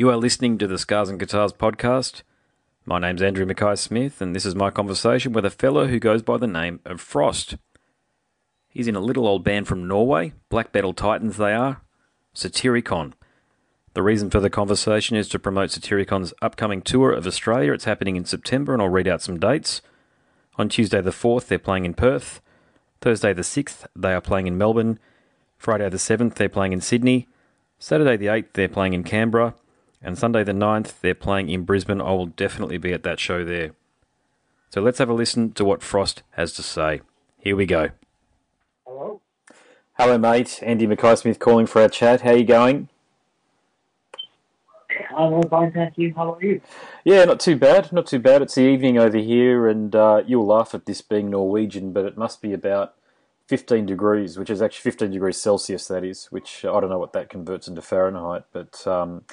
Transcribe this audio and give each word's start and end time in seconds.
You 0.00 0.08
are 0.08 0.16
listening 0.16 0.56
to 0.56 0.66
the 0.66 0.78
Scars 0.78 1.10
and 1.10 1.20
Guitars 1.20 1.52
podcast. 1.52 2.22
My 2.86 2.98
name's 2.98 3.20
Andrew 3.20 3.44
Mackay 3.44 3.74
Smith, 3.76 4.22
and 4.22 4.34
this 4.34 4.46
is 4.46 4.54
my 4.54 4.70
conversation 4.70 5.34
with 5.34 5.44
a 5.44 5.50
fellow 5.50 5.88
who 5.88 5.98
goes 5.98 6.22
by 6.22 6.38
the 6.38 6.46
name 6.46 6.80
of 6.86 7.02
Frost. 7.02 7.58
He's 8.70 8.88
in 8.88 8.96
a 8.96 9.00
little 9.00 9.28
old 9.28 9.44
band 9.44 9.68
from 9.68 9.86
Norway, 9.86 10.32
Black 10.48 10.72
Battle 10.72 10.94
Titans 10.94 11.36
they 11.36 11.52
are, 11.52 11.82
Satyricon. 12.34 13.12
The 13.92 14.02
reason 14.02 14.30
for 14.30 14.40
the 14.40 14.48
conversation 14.48 15.18
is 15.18 15.28
to 15.28 15.38
promote 15.38 15.68
Satyricon's 15.68 16.32
upcoming 16.40 16.80
tour 16.80 17.12
of 17.12 17.26
Australia. 17.26 17.74
It's 17.74 17.84
happening 17.84 18.16
in 18.16 18.24
September, 18.24 18.72
and 18.72 18.80
I'll 18.80 18.88
read 18.88 19.06
out 19.06 19.20
some 19.20 19.38
dates. 19.38 19.82
On 20.56 20.70
Tuesday 20.70 21.02
the 21.02 21.10
4th, 21.10 21.48
they're 21.48 21.58
playing 21.58 21.84
in 21.84 21.92
Perth. 21.92 22.40
Thursday 23.02 23.34
the 23.34 23.42
6th, 23.42 23.84
they 23.94 24.14
are 24.14 24.22
playing 24.22 24.46
in 24.46 24.56
Melbourne. 24.56 24.98
Friday 25.58 25.90
the 25.90 25.98
7th, 25.98 26.36
they're 26.36 26.48
playing 26.48 26.72
in 26.72 26.80
Sydney. 26.80 27.28
Saturday 27.78 28.16
the 28.16 28.28
8th, 28.28 28.54
they're 28.54 28.66
playing 28.66 28.94
in 28.94 29.04
Canberra. 29.04 29.52
And 30.02 30.16
Sunday 30.16 30.44
the 30.44 30.52
9th, 30.52 31.00
they're 31.00 31.14
playing 31.14 31.50
in 31.50 31.64
Brisbane. 31.64 32.00
I 32.00 32.12
will 32.12 32.26
definitely 32.26 32.78
be 32.78 32.92
at 32.92 33.02
that 33.02 33.20
show 33.20 33.44
there. 33.44 33.72
So 34.70 34.80
let's 34.80 34.98
have 34.98 35.10
a 35.10 35.14
listen 35.14 35.52
to 35.52 35.64
what 35.64 35.82
Frost 35.82 36.22
has 36.32 36.52
to 36.54 36.62
say. 36.62 37.02
Here 37.38 37.56
we 37.56 37.66
go. 37.66 37.90
Hello. 38.86 39.20
Hello, 39.98 40.16
mate. 40.16 40.60
Andy 40.62 40.86
Mackay 40.86 41.16
Smith 41.16 41.38
calling 41.38 41.66
for 41.66 41.82
our 41.82 41.88
chat. 41.88 42.22
How 42.22 42.30
are 42.30 42.36
you 42.36 42.44
going? 42.44 42.88
I'm 45.10 45.32
all 45.32 45.42
fine, 45.42 45.72
thank 45.72 45.98
you. 45.98 46.14
How 46.14 46.34
are 46.34 46.42
you? 46.42 46.60
Yeah, 47.04 47.24
not 47.24 47.40
too 47.40 47.56
bad. 47.56 47.92
Not 47.92 48.06
too 48.06 48.18
bad. 48.18 48.42
It's 48.42 48.54
the 48.54 48.62
evening 48.62 48.96
over 48.96 49.18
here, 49.18 49.66
and 49.68 49.94
uh, 49.94 50.22
you'll 50.26 50.46
laugh 50.46 50.74
at 50.74 50.86
this 50.86 51.02
being 51.02 51.30
Norwegian, 51.30 51.92
but 51.92 52.04
it 52.04 52.16
must 52.16 52.40
be 52.40 52.52
about 52.52 52.94
15 53.48 53.86
degrees, 53.86 54.38
which 54.38 54.50
is 54.50 54.62
actually 54.62 54.90
15 54.90 55.10
degrees 55.10 55.40
Celsius, 55.40 55.88
that 55.88 56.04
is, 56.04 56.26
which 56.26 56.64
I 56.64 56.80
don't 56.80 56.90
know 56.90 56.98
what 56.98 57.12
that 57.12 57.28
converts 57.28 57.68
into 57.68 57.82
Fahrenheit, 57.82 58.44
but 58.52 58.86
um, 58.86 59.24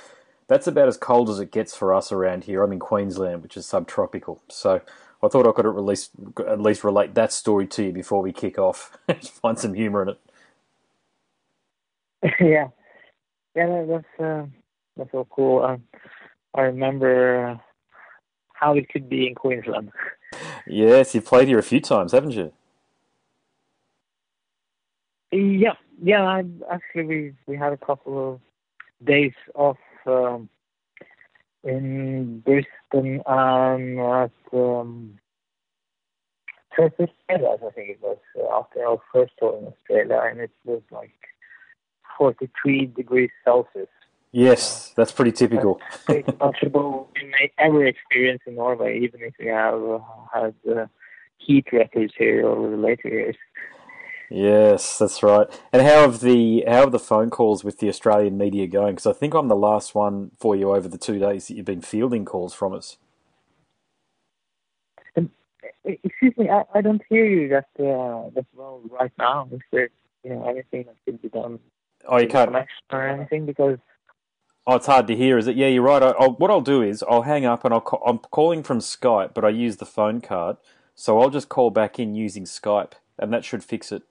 that's 0.47 0.67
about 0.67 0.87
as 0.87 0.97
cold 0.97 1.29
as 1.29 1.39
it 1.39 1.51
gets 1.51 1.75
for 1.75 1.93
us 1.93 2.11
around 2.11 2.45
here. 2.45 2.63
I'm 2.63 2.71
in 2.71 2.79
Queensland, 2.79 3.43
which 3.43 3.57
is 3.57 3.65
subtropical. 3.65 4.41
So 4.49 4.81
I 5.23 5.27
thought 5.27 5.47
I 5.47 5.51
could 5.51 5.65
at 5.65 5.75
least, 5.77 6.11
at 6.47 6.61
least 6.61 6.83
relate 6.83 7.15
that 7.15 7.33
story 7.33 7.67
to 7.67 7.85
you 7.85 7.91
before 7.91 8.21
we 8.21 8.31
kick 8.31 8.57
off. 8.57 8.97
Find 9.23 9.59
some 9.59 9.73
humour 9.73 10.03
in 10.03 10.09
it. 10.09 10.19
yeah. 12.39 12.67
Yeah, 13.55 13.85
that's, 13.87 14.19
uh, 14.19 14.45
that's 14.95 15.11
so 15.11 15.27
cool. 15.31 15.63
Um, 15.63 15.83
I 16.55 16.61
remember 16.61 17.59
how 18.53 18.75
it 18.75 18.89
could 18.89 19.09
be 19.09 19.27
in 19.27 19.35
Queensland. 19.35 19.91
Yes, 20.67 21.15
you've 21.15 21.25
played 21.25 21.47
here 21.47 21.59
a 21.59 21.63
few 21.63 21.79
times, 21.79 22.11
haven't 22.11 22.31
you? 22.31 22.51
Yeah, 25.31 25.73
yeah. 26.01 26.23
I 26.23 26.43
actually 26.71 27.05
we 27.05 27.33
we 27.47 27.57
had 27.57 27.73
a 27.73 27.77
couple 27.77 28.33
of 28.33 28.41
days 29.05 29.33
off 29.55 29.77
um, 30.07 30.49
in 31.63 32.39
Brisbane 32.45 33.21
and 33.25 33.99
at 33.99 34.31
um, 34.53 35.19
I 36.79 36.89
think 36.89 37.89
it 37.89 37.99
was 38.01 38.17
uh, 38.39 38.59
after 38.59 38.85
our 38.85 38.99
first 39.11 39.33
tour 39.39 39.57
in 39.57 39.67
Australia, 39.67 40.21
and 40.29 40.39
it 40.39 40.51
was 40.63 40.81
like 40.91 41.11
43 42.17 42.85
degrees 42.87 43.31
Celsius. 43.43 43.87
Yes, 44.31 44.93
that's 44.95 45.11
pretty 45.11 45.31
typical. 45.31 45.79
it's 46.09 46.31
possible 46.37 47.09
you 47.19 47.29
may 47.29 47.51
ever 47.57 47.85
experience 47.85 48.41
in 48.45 48.55
Norway, 48.55 48.99
even 48.99 49.21
if 49.21 49.33
we 49.39 49.47
have 49.47 49.81
uh, 49.81 49.99
had 50.33 50.53
uh, 50.69 50.85
heat 51.37 51.65
records 51.71 52.13
here 52.17 52.45
over 52.45 52.69
the 52.69 52.77
later 52.77 53.07
years. 53.07 53.35
Yes, 54.29 54.97
that's 54.97 55.23
right. 55.23 55.47
And 55.71 55.81
how 55.81 56.01
have 56.01 56.19
the 56.19 56.63
how 56.67 56.81
have 56.81 56.91
the 56.91 56.99
phone 56.99 57.29
calls 57.29 57.63
with 57.63 57.79
the 57.79 57.87
Australian 57.87 58.37
media 58.37 58.67
going? 58.67 58.95
Because 58.95 59.07
I 59.07 59.13
think 59.13 59.33
I'm 59.33 59.47
the 59.47 59.55
last 59.55 59.95
one 59.95 60.31
for 60.37 60.55
you 60.55 60.73
over 60.75 60.89
the 60.89 60.97
two 60.97 61.17
days 61.17 61.47
that 61.47 61.55
you've 61.55 61.65
been 61.65 61.81
fielding 61.81 62.25
calls 62.25 62.53
from 62.53 62.73
us. 62.73 62.97
Um, 65.15 65.31
excuse 65.85 66.35
me, 66.37 66.49
I, 66.49 66.63
I 66.73 66.81
don't 66.81 67.01
hear 67.07 67.25
you 67.25 67.47
that 67.49 67.67
uh, 67.79 68.29
that 68.35 68.45
well 68.53 68.81
right 68.89 69.13
now. 69.17 69.47
Is 69.51 69.61
there 69.71 69.89
you 70.23 70.31
know 70.31 70.49
anything 70.49 70.83
that 70.87 70.95
could 71.05 71.21
be 71.21 71.29
done? 71.29 71.59
Oh, 72.05 72.17
you 72.17 72.27
can't 72.27 72.53
or 72.91 73.07
anything 73.07 73.45
because. 73.45 73.77
Oh, 74.69 74.75
it's 74.75 74.87
hard 74.87 75.07
to 75.07 75.15
hear, 75.15 75.37
is 75.37 75.47
it? 75.47 75.55
Yeah, 75.55 75.67
you're 75.67 75.81
right. 75.81 76.03
I, 76.03 76.09
I'll, 76.19 76.33
what 76.33 76.51
I'll 76.51 76.59
do 76.59 76.81
is 76.81 77.01
I'll 77.09 77.21
hang 77.21 77.45
up 77.45 77.63
and 77.63 77.73
I'll 77.73 77.79
call, 77.79 78.03
I'm 78.05 78.17
calling 78.19 78.63
from 78.63 78.79
Skype, 78.79 79.33
but 79.33 79.45
I 79.45 79.49
use 79.49 79.77
the 79.77 79.85
phone 79.85 80.19
card, 80.19 80.57
so 80.93 81.21
I'll 81.21 81.29
just 81.29 81.47
call 81.47 81.69
back 81.69 81.97
in 81.97 82.15
using 82.15 82.43
Skype, 82.43 82.91
and 83.17 83.31
that 83.31 83.45
should 83.45 83.63
fix 83.63 83.93
it. 83.93 84.03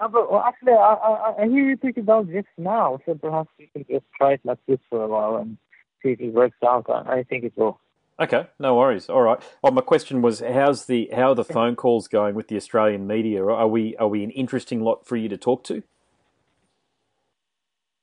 Uh, 0.00 0.08
but, 0.08 0.30
well, 0.30 0.42
actually, 0.42 0.72
I, 0.72 0.94
I, 0.94 1.42
I 1.42 1.46
hear 1.48 1.70
you 1.70 1.76
talking 1.76 2.02
about 2.02 2.28
this 2.28 2.44
now, 2.56 3.00
so 3.04 3.14
perhaps 3.14 3.50
you 3.58 3.66
can 3.72 3.84
just 3.90 4.04
try 4.16 4.34
it 4.34 4.40
like 4.44 4.58
this 4.68 4.78
for 4.88 5.02
a 5.02 5.08
while 5.08 5.36
and 5.36 5.58
see 6.02 6.10
if 6.10 6.20
it 6.20 6.32
works 6.32 6.56
out. 6.64 6.86
I, 6.88 7.18
I 7.18 7.22
think 7.24 7.44
it 7.44 7.52
will. 7.56 7.80
Okay, 8.20 8.48
no 8.58 8.74
worries. 8.74 9.08
All 9.08 9.22
right. 9.22 9.38
Well, 9.62 9.72
my 9.72 9.80
question 9.80 10.22
was, 10.22 10.40
how's 10.40 10.86
the 10.86 11.08
how 11.14 11.30
are 11.30 11.34
the 11.36 11.44
phone 11.44 11.76
calls 11.76 12.08
going 12.08 12.34
with 12.34 12.48
the 12.48 12.56
Australian 12.56 13.06
media? 13.06 13.44
Are 13.44 13.68
we 13.68 13.96
are 13.96 14.08
we 14.08 14.24
an 14.24 14.30
interesting 14.30 14.80
lot 14.80 15.06
for 15.06 15.16
you 15.16 15.28
to 15.28 15.36
talk 15.36 15.62
to? 15.64 15.84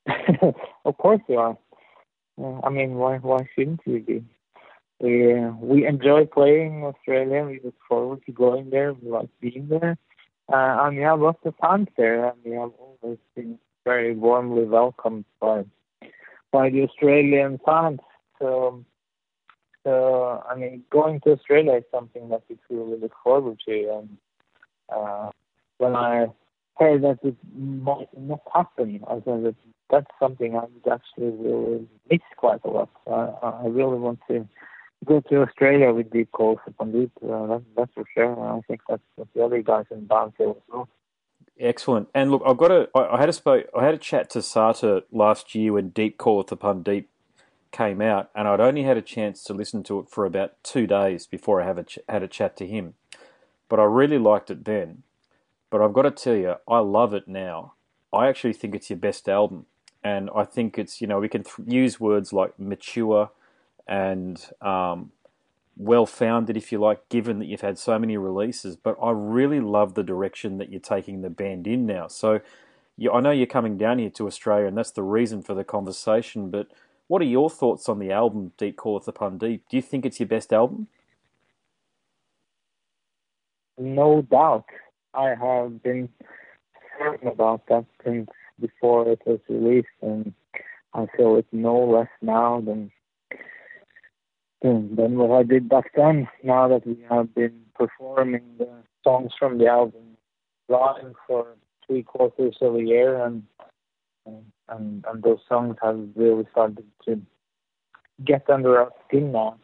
of 0.86 0.96
course 0.96 1.20
we 1.28 1.36
are. 1.36 1.58
I 2.38 2.70
mean, 2.70 2.94
why 2.94 3.18
why 3.18 3.46
shouldn't 3.54 3.80
we 3.86 3.98
be? 3.98 4.24
We 5.00 5.34
uh, 5.34 5.52
we 5.60 5.86
enjoy 5.86 6.24
playing 6.24 6.82
Australia. 6.82 7.44
We 7.44 7.60
look 7.62 7.74
forward 7.86 8.22
to 8.24 8.32
going 8.32 8.70
there. 8.70 8.94
We 8.94 9.10
like 9.10 9.28
being 9.40 9.68
there. 9.68 9.98
Uh, 10.52 10.76
and 10.82 10.96
we 10.96 11.02
have 11.02 11.20
lots 11.20 11.40
of 11.44 11.54
fans 11.60 11.88
there, 11.96 12.26
and 12.26 12.36
we 12.44 12.52
have 12.52 12.70
always 12.78 13.18
been 13.34 13.58
very 13.84 14.14
warmly 14.14 14.64
welcomed 14.64 15.24
by 15.40 15.64
by 16.52 16.70
the 16.70 16.82
Australian 16.82 17.58
fans. 17.64 18.00
So, 18.38 18.84
so 19.84 20.42
I 20.48 20.54
mean, 20.54 20.84
going 20.90 21.20
to 21.20 21.32
Australia 21.32 21.74
is 21.74 21.84
something 21.90 22.28
that 22.28 22.42
we 22.48 22.58
truly 22.66 22.98
look 22.98 23.12
forward 23.24 23.58
to. 23.66 23.98
And 23.98 24.16
uh, 24.88 25.30
when 25.78 25.96
I 25.96 26.26
heard 26.76 27.02
that 27.02 27.18
it 27.22 27.36
might 27.54 28.08
not 28.16 28.40
happen, 28.54 29.00
I 29.08 29.14
said 29.24 29.44
that 29.44 29.56
that's 29.90 30.10
something 30.20 30.56
I 30.56 30.60
would 30.60 30.92
actually 30.92 31.30
really 31.30 31.88
miss 32.10 32.20
quite 32.36 32.60
a 32.64 32.70
lot. 32.70 32.90
I, 33.06 33.46
I 33.46 33.66
really 33.66 33.98
want 33.98 34.20
to 34.28 34.48
go 35.04 35.20
to 35.20 35.42
Australia 35.42 35.92
with 35.92 36.10
deep 36.10 36.30
calls 36.32 36.58
upon 36.66 36.92
deep. 36.92 37.12
Uh, 37.22 37.46
that, 37.46 37.62
that's 37.76 37.92
for 37.94 38.04
sure. 38.14 38.32
And 38.32 38.42
I 38.42 38.60
think 38.66 38.80
that's 38.88 39.02
what 39.16 39.28
the 39.34 39.44
other 39.44 39.62
guys 39.62 39.84
in 39.90 40.00
the 40.00 40.06
band 40.06 40.32
as 40.40 40.54
well. 40.68 40.88
Excellent. 41.58 42.08
And 42.14 42.30
look, 42.30 42.42
I've 42.44 42.58
got 42.58 42.70
a. 42.70 42.88
I 42.94 43.18
had 43.18 43.28
a 43.28 43.32
spoke. 43.32 43.66
I 43.76 43.84
had 43.84 43.94
a 43.94 43.98
chat 43.98 44.28
to 44.30 44.42
Satyr 44.42 45.02
last 45.10 45.54
year 45.54 45.72
when 45.72 45.88
Deep 45.88 46.18
Calleth 46.18 46.52
Upon 46.52 46.82
Deep 46.82 47.08
came 47.72 48.00
out, 48.00 48.30
and 48.34 48.46
I'd 48.46 48.60
only 48.60 48.82
had 48.82 48.96
a 48.96 49.02
chance 49.02 49.42
to 49.44 49.54
listen 49.54 49.82
to 49.84 49.98
it 50.00 50.08
for 50.10 50.26
about 50.26 50.62
two 50.62 50.86
days 50.86 51.26
before 51.26 51.62
I 51.62 51.66
have 51.66 51.78
a 51.78 51.84
ch- 51.84 51.98
had 52.08 52.22
a 52.22 52.28
chat 52.28 52.56
to 52.58 52.66
him. 52.66 52.94
But 53.68 53.80
I 53.80 53.84
really 53.84 54.18
liked 54.18 54.50
it 54.50 54.64
then. 54.64 55.02
But 55.70 55.80
I've 55.80 55.94
got 55.94 56.02
to 56.02 56.10
tell 56.10 56.36
you, 56.36 56.56
I 56.68 56.78
love 56.78 57.14
it 57.14 57.26
now. 57.26 57.72
I 58.12 58.28
actually 58.28 58.52
think 58.52 58.74
it's 58.74 58.90
your 58.90 58.98
best 58.98 59.28
album, 59.28 59.66
and 60.04 60.28
I 60.34 60.44
think 60.44 60.78
it's 60.78 61.00
you 61.00 61.06
know 61.06 61.20
we 61.20 61.28
can 61.28 61.42
th- 61.42 61.66
use 61.66 61.98
words 61.98 62.34
like 62.34 62.58
mature 62.58 63.30
and 63.86 64.44
um, 64.60 65.12
well 65.76 66.06
founded, 66.06 66.56
if 66.56 66.72
you 66.72 66.78
like, 66.78 67.08
given 67.08 67.38
that 67.38 67.46
you've 67.46 67.60
had 67.60 67.78
so 67.78 67.98
many 67.98 68.16
releases. 68.16 68.76
But 68.76 68.96
I 69.02 69.10
really 69.10 69.60
love 69.60 69.94
the 69.94 70.02
direction 70.02 70.58
that 70.58 70.70
you're 70.70 70.80
taking 70.80 71.22
the 71.22 71.30
band 71.30 71.66
in 71.66 71.86
now. 71.86 72.08
So 72.08 72.40
you, 72.96 73.12
I 73.12 73.20
know 73.20 73.30
you're 73.30 73.46
coming 73.46 73.76
down 73.76 73.98
here 73.98 74.10
to 74.10 74.26
Australia, 74.26 74.66
and 74.66 74.76
that's 74.76 74.90
the 74.90 75.02
reason 75.02 75.42
for 75.42 75.54
the 75.54 75.64
conversation. 75.64 76.50
But 76.50 76.68
what 77.08 77.22
are 77.22 77.26
your 77.26 77.50
thoughts 77.50 77.88
on 77.88 77.98
the 77.98 78.10
album 78.10 78.52
Deep 78.56 78.78
Calleth 78.78 79.06
Upon 79.06 79.38
Deep? 79.38 79.64
Do 79.68 79.76
you 79.76 79.82
think 79.82 80.06
it's 80.06 80.18
your 80.18 80.28
best 80.28 80.52
album? 80.52 80.88
No 83.78 84.22
doubt. 84.22 84.64
I 85.14 85.34
have 85.34 85.82
been 85.82 86.08
certain 86.98 87.28
about 87.28 87.66
that 87.68 87.84
since 88.04 88.28
before 88.58 89.08
it 89.08 89.20
was 89.26 89.40
released, 89.48 89.88
and 90.00 90.32
I 90.94 91.06
feel 91.16 91.36
it 91.36 91.46
no 91.52 91.78
less 91.78 92.08
now 92.22 92.60
than 92.60 92.90
than 94.66 95.16
what 95.18 95.30
I 95.38 95.42
did 95.42 95.68
back 95.68 95.92
then. 95.94 96.28
Now 96.42 96.68
that 96.68 96.86
we 96.86 96.96
have 97.10 97.34
been 97.34 97.60
performing 97.74 98.44
the 98.58 98.68
songs 99.04 99.32
from 99.38 99.58
the 99.58 99.66
album 99.66 100.16
live 100.68 101.14
for 101.26 101.46
three 101.86 102.02
quarters 102.02 102.56
of 102.60 102.74
a 102.76 102.82
year, 102.82 103.24
and 103.24 103.42
and 104.68 105.04
and 105.06 105.22
those 105.22 105.40
songs 105.48 105.76
have 105.82 105.98
really 106.14 106.46
started 106.52 106.84
to 107.06 107.20
get 108.24 108.48
under 108.50 108.78
our 108.78 108.92
skin 109.06 109.32
now. 109.32 109.56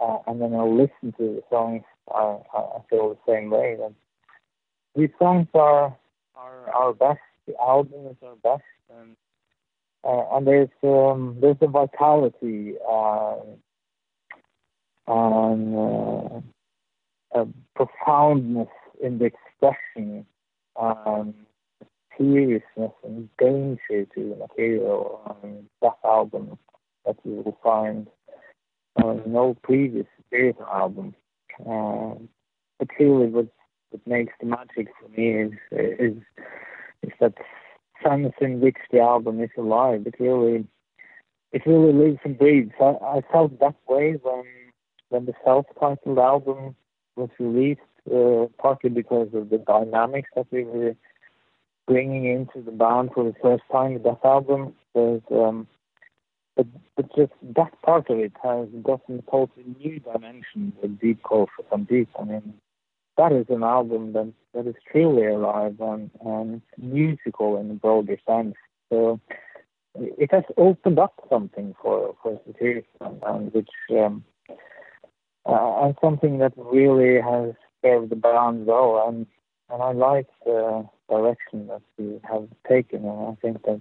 Uh, 0.00 0.18
and 0.26 0.40
then 0.40 0.54
I 0.54 0.62
listen 0.62 1.12
to 1.18 1.34
the 1.36 1.42
songs, 1.50 1.82
I, 2.12 2.38
I 2.56 2.78
feel 2.88 3.10
the 3.10 3.32
same 3.32 3.50
way. 3.50 3.76
That 3.78 3.92
these 4.96 5.10
songs 5.18 5.48
are 5.54 5.96
are 6.34 6.74
our 6.74 6.92
best. 6.94 7.20
The 7.46 7.54
album 7.60 8.06
is 8.10 8.16
our 8.22 8.36
best, 8.36 8.64
and 8.98 9.16
uh, 10.04 10.24
and 10.34 10.46
there's 10.46 10.70
um, 10.82 11.36
there's 11.40 11.56
a 11.60 11.66
vitality 11.66 12.74
uh, 12.90 13.36
on 15.06 16.42
uh, 17.34 17.40
a 17.40 17.46
profoundness 17.74 18.68
in 19.02 19.18
the 19.18 19.26
expression, 19.26 20.26
um, 20.80 21.34
seriousness 22.16 22.92
and 23.04 23.28
danger 23.38 24.04
to 24.14 24.30
the 24.30 24.36
material 24.36 25.20
on 25.26 25.66
that 25.82 25.96
album 26.04 26.58
that 27.06 27.16
you 27.24 27.42
will 27.44 27.58
find 27.62 28.06
on 29.02 29.22
no 29.26 29.56
previous 29.62 30.06
Spirit 30.26 30.56
album. 30.72 31.14
Uh, 31.60 32.14
but 32.78 32.88
clearly, 32.96 33.26
what 33.26 33.48
what 33.90 34.06
makes 34.06 34.32
the 34.40 34.46
magic 34.46 34.88
for 35.00 35.08
me 35.16 35.30
is 35.42 35.52
is 35.72 36.16
is 37.02 37.12
that 37.20 37.34
sense 38.04 38.32
in 38.40 38.60
which 38.60 38.76
the 38.92 39.00
album 39.00 39.42
is 39.42 39.50
alive. 39.58 40.02
It 40.06 40.14
really 40.18 40.66
it 41.52 41.62
really 41.66 41.92
lives 41.92 42.20
and 42.24 42.38
breathes. 42.38 42.72
I, 42.80 42.94
I 43.02 43.20
felt 43.32 43.58
that 43.60 43.74
way 43.88 44.16
when 44.22 44.44
when 45.10 45.26
the 45.26 45.34
self-titled 45.44 46.18
album 46.18 46.74
was 47.16 47.28
released, 47.38 47.80
uh, 48.10 48.46
partly 48.58 48.90
because 48.90 49.28
of 49.34 49.50
the 49.50 49.58
dynamics 49.58 50.30
that 50.34 50.46
we 50.50 50.64
were 50.64 50.96
bringing 51.86 52.24
into 52.24 52.64
the 52.64 52.70
band 52.72 53.10
for 53.14 53.24
the 53.24 53.34
first 53.42 53.64
time 53.70 53.94
with 53.94 54.04
that 54.04 54.20
album. 54.24 54.74
But, 54.94 55.22
um, 55.30 55.66
but, 56.56 56.66
but 56.96 57.14
just 57.14 57.32
that 57.42 57.72
part 57.82 58.08
of 58.10 58.18
it 58.18 58.32
has 58.42 58.68
gotten 58.82 59.18
a 59.18 59.30
totally 59.30 59.66
new 59.78 60.00
dimension 60.00 60.72
with 60.80 60.98
Deep 61.00 61.20
Calleth 61.28 61.50
Upon 61.58 61.84
Deep. 61.84 62.08
I 62.18 62.24
mean, 62.24 62.54
that 63.16 63.32
is 63.32 63.46
an 63.50 63.62
album 63.62 64.12
that, 64.14 64.32
that 64.54 64.66
is 64.66 64.76
truly 64.90 65.26
alive 65.26 65.76
and, 65.80 66.10
and 66.24 66.62
musical 66.78 67.58
in 67.58 67.70
a 67.70 67.74
broader 67.74 68.18
sense. 68.26 68.54
So 68.90 69.20
it 69.94 70.30
has 70.32 70.44
opened 70.56 70.98
up 70.98 71.14
something 71.28 71.74
for 71.82 72.14
for 72.22 72.40
Satiric 72.46 72.86
and, 73.00 73.22
and 73.26 73.52
which 73.52 73.70
um, 73.90 74.24
uh, 75.46 75.84
and 75.84 75.94
something 76.02 76.38
that 76.38 76.52
really 76.56 77.20
has 77.20 77.54
served 77.82 78.10
the 78.10 78.16
band 78.16 78.66
well. 78.66 79.04
And 79.08 79.26
and 79.70 79.82
I 79.82 79.92
like 79.92 80.26
the 80.44 80.88
direction 81.08 81.68
that 81.68 81.82
we 81.96 82.20
have 82.28 82.48
taken, 82.68 83.04
and 83.04 83.28
I 83.28 83.34
think 83.40 83.62
that 83.64 83.80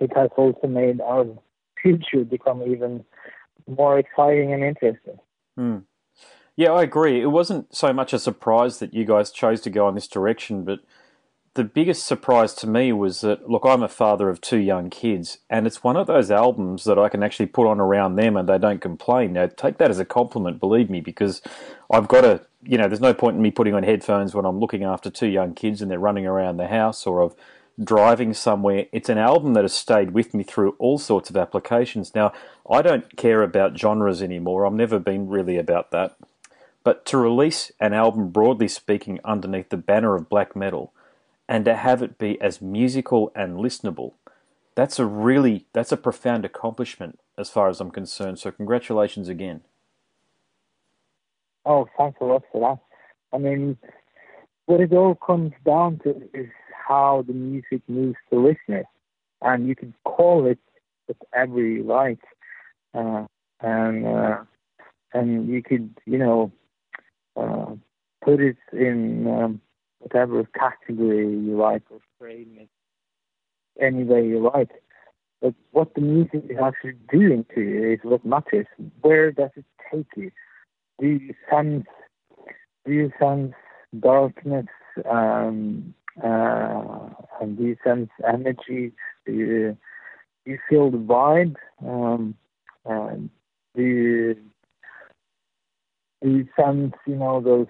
it 0.00 0.16
has 0.16 0.30
also 0.36 0.66
made 0.66 1.00
our 1.00 1.26
future 1.82 2.24
become 2.24 2.62
even 2.62 3.04
more 3.66 3.98
exciting 3.98 4.52
and 4.52 4.62
interesting. 4.62 5.18
Mm. 5.58 5.84
Yeah, 6.56 6.72
I 6.72 6.82
agree. 6.82 7.22
It 7.22 7.26
wasn't 7.30 7.74
so 7.74 7.92
much 7.92 8.12
a 8.12 8.18
surprise 8.18 8.78
that 8.78 8.92
you 8.92 9.04
guys 9.04 9.30
chose 9.30 9.60
to 9.62 9.70
go 9.70 9.88
in 9.88 9.94
this 9.94 10.08
direction, 10.08 10.64
but 10.64 10.80
the 11.54 11.64
biggest 11.64 12.06
surprise 12.06 12.54
to 12.54 12.66
me 12.68 12.92
was 12.92 13.22
that 13.22 13.50
look, 13.50 13.62
I'm 13.64 13.82
a 13.82 13.88
father 13.88 14.28
of 14.28 14.40
two 14.40 14.58
young 14.58 14.88
kids, 14.88 15.38
and 15.48 15.66
it's 15.66 15.82
one 15.82 15.96
of 15.96 16.06
those 16.06 16.30
albums 16.30 16.84
that 16.84 16.98
I 16.98 17.08
can 17.08 17.22
actually 17.22 17.46
put 17.46 17.66
on 17.66 17.80
around 17.80 18.16
them 18.16 18.36
and 18.36 18.48
they 18.48 18.58
don't 18.58 18.80
complain. 18.80 19.32
Now, 19.32 19.46
take 19.46 19.78
that 19.78 19.90
as 19.90 19.98
a 19.98 20.04
compliment, 20.04 20.60
believe 20.60 20.88
me, 20.88 21.00
because 21.00 21.42
I've 21.90 22.06
got 22.06 22.20
to, 22.20 22.46
you 22.62 22.78
know, 22.78 22.86
there's 22.86 23.00
no 23.00 23.14
point 23.14 23.36
in 23.36 23.42
me 23.42 23.50
putting 23.50 23.74
on 23.74 23.82
headphones 23.82 24.34
when 24.34 24.44
I'm 24.44 24.60
looking 24.60 24.84
after 24.84 25.10
two 25.10 25.26
young 25.26 25.54
kids 25.54 25.82
and 25.82 25.90
they're 25.90 25.98
running 25.98 26.26
around 26.26 26.56
the 26.56 26.68
house 26.68 27.04
or 27.04 27.20
of 27.20 27.34
driving 27.82 28.32
somewhere. 28.32 28.86
It's 28.92 29.08
an 29.08 29.18
album 29.18 29.54
that 29.54 29.64
has 29.64 29.72
stayed 29.72 30.12
with 30.12 30.34
me 30.34 30.44
through 30.44 30.76
all 30.78 30.98
sorts 30.98 31.30
of 31.30 31.36
applications. 31.36 32.14
Now, 32.14 32.32
I 32.70 32.80
don't 32.82 33.16
care 33.16 33.42
about 33.42 33.76
genres 33.76 34.22
anymore. 34.22 34.66
I've 34.66 34.72
never 34.72 35.00
been 35.00 35.28
really 35.28 35.56
about 35.56 35.90
that. 35.90 36.16
But 36.84 37.04
to 37.06 37.18
release 37.18 37.72
an 37.80 37.92
album, 37.92 38.28
broadly 38.28 38.68
speaking, 38.68 39.18
underneath 39.24 39.70
the 39.70 39.76
banner 39.76 40.14
of 40.14 40.28
black 40.28 40.54
metal 40.54 40.92
and 41.50 41.64
to 41.64 41.74
have 41.74 42.00
it 42.00 42.16
be 42.16 42.40
as 42.40 42.62
musical 42.62 43.32
and 43.34 43.56
listenable, 43.56 44.12
that's 44.76 45.00
a 45.00 45.04
really 45.04 45.66
that's 45.72 45.90
a 45.90 45.96
profound 45.96 46.44
accomplishment 46.44 47.18
as 47.36 47.50
far 47.50 47.68
as 47.68 47.80
I'm 47.80 47.90
concerned. 47.90 48.38
So 48.38 48.52
congratulations 48.52 49.28
again. 49.28 49.62
Oh, 51.66 51.88
thanks 51.98 52.18
a 52.20 52.24
lot 52.24 52.44
for 52.52 52.60
that. 52.60 53.36
I 53.36 53.38
mean, 53.38 53.76
what 54.66 54.80
it 54.80 54.92
all 54.92 55.16
comes 55.16 55.52
down 55.66 55.98
to 56.04 56.10
is 56.32 56.48
how 56.88 57.24
the 57.26 57.32
music 57.32 57.82
moves 57.88 58.16
the 58.30 58.36
listener, 58.36 58.84
and 59.42 59.66
you 59.66 59.74
can 59.74 59.92
call 60.04 60.46
it 60.46 60.60
whatever 61.06 61.60
you 61.60 61.82
like, 61.82 62.20
uh, 62.94 63.26
and 63.60 64.06
uh, 64.06 64.38
and 65.12 65.48
you 65.48 65.64
could 65.64 65.98
you 66.06 66.18
know 66.18 66.52
uh, 67.36 67.74
put 68.24 68.40
it 68.40 68.56
in 68.72 69.26
um, 69.26 69.60
whatever 70.00 70.44
category 70.58 71.28
you 71.30 71.56
like 71.56 71.82
or 71.90 72.00
frame 72.18 72.56
it 72.58 72.68
any 73.80 74.04
way 74.04 74.26
you 74.26 74.40
like. 74.40 74.70
But 75.40 75.54
what 75.70 75.94
the 75.94 76.02
music 76.02 76.44
is 76.50 76.58
actually 76.62 76.96
doing 77.10 77.46
to 77.54 77.60
you 77.60 77.92
is 77.92 78.00
what 78.02 78.24
matters. 78.24 78.66
Where 79.00 79.30
does 79.32 79.50
it 79.56 79.64
take 79.90 80.06
you? 80.16 80.30
Do 80.98 81.06
you 81.06 81.34
sense 81.50 81.86
do 82.84 82.92
you 82.92 83.12
sense 83.18 83.52
darkness 83.98 84.66
um, 85.10 85.94
uh, 86.22 87.08
and 87.40 87.56
do 87.56 87.64
you 87.64 87.76
sense 87.84 88.10
energy? 88.26 88.92
Do 89.26 89.32
you, 89.32 89.76
do 90.44 90.52
you 90.52 90.58
feel 90.68 90.90
the 90.90 90.98
vibe? 90.98 91.56
Um, 91.86 92.34
do 93.76 93.82
you 93.82 94.36
do 96.22 96.30
you 96.30 96.48
sense 96.58 96.94
you 97.06 97.16
know 97.16 97.40
those 97.40 97.66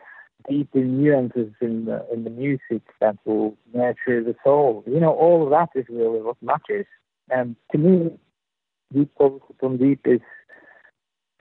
deeper 0.48 0.78
nuances 0.78 1.52
in 1.60 1.84
the 1.86 2.06
in 2.12 2.24
the 2.24 2.30
music 2.30 2.82
that 3.00 3.16
will 3.24 3.56
nurture 3.74 4.22
the 4.22 4.34
soul. 4.44 4.84
You 4.86 5.00
know, 5.00 5.12
all 5.12 5.44
of 5.44 5.50
that 5.50 5.78
is 5.78 5.86
really 5.88 6.20
what 6.20 6.36
matters. 6.42 6.86
And 7.30 7.56
to 7.72 7.78
me, 7.78 8.18
deep 8.92 9.10
from 9.16 9.76
deep 9.76 10.00
is 10.04 10.20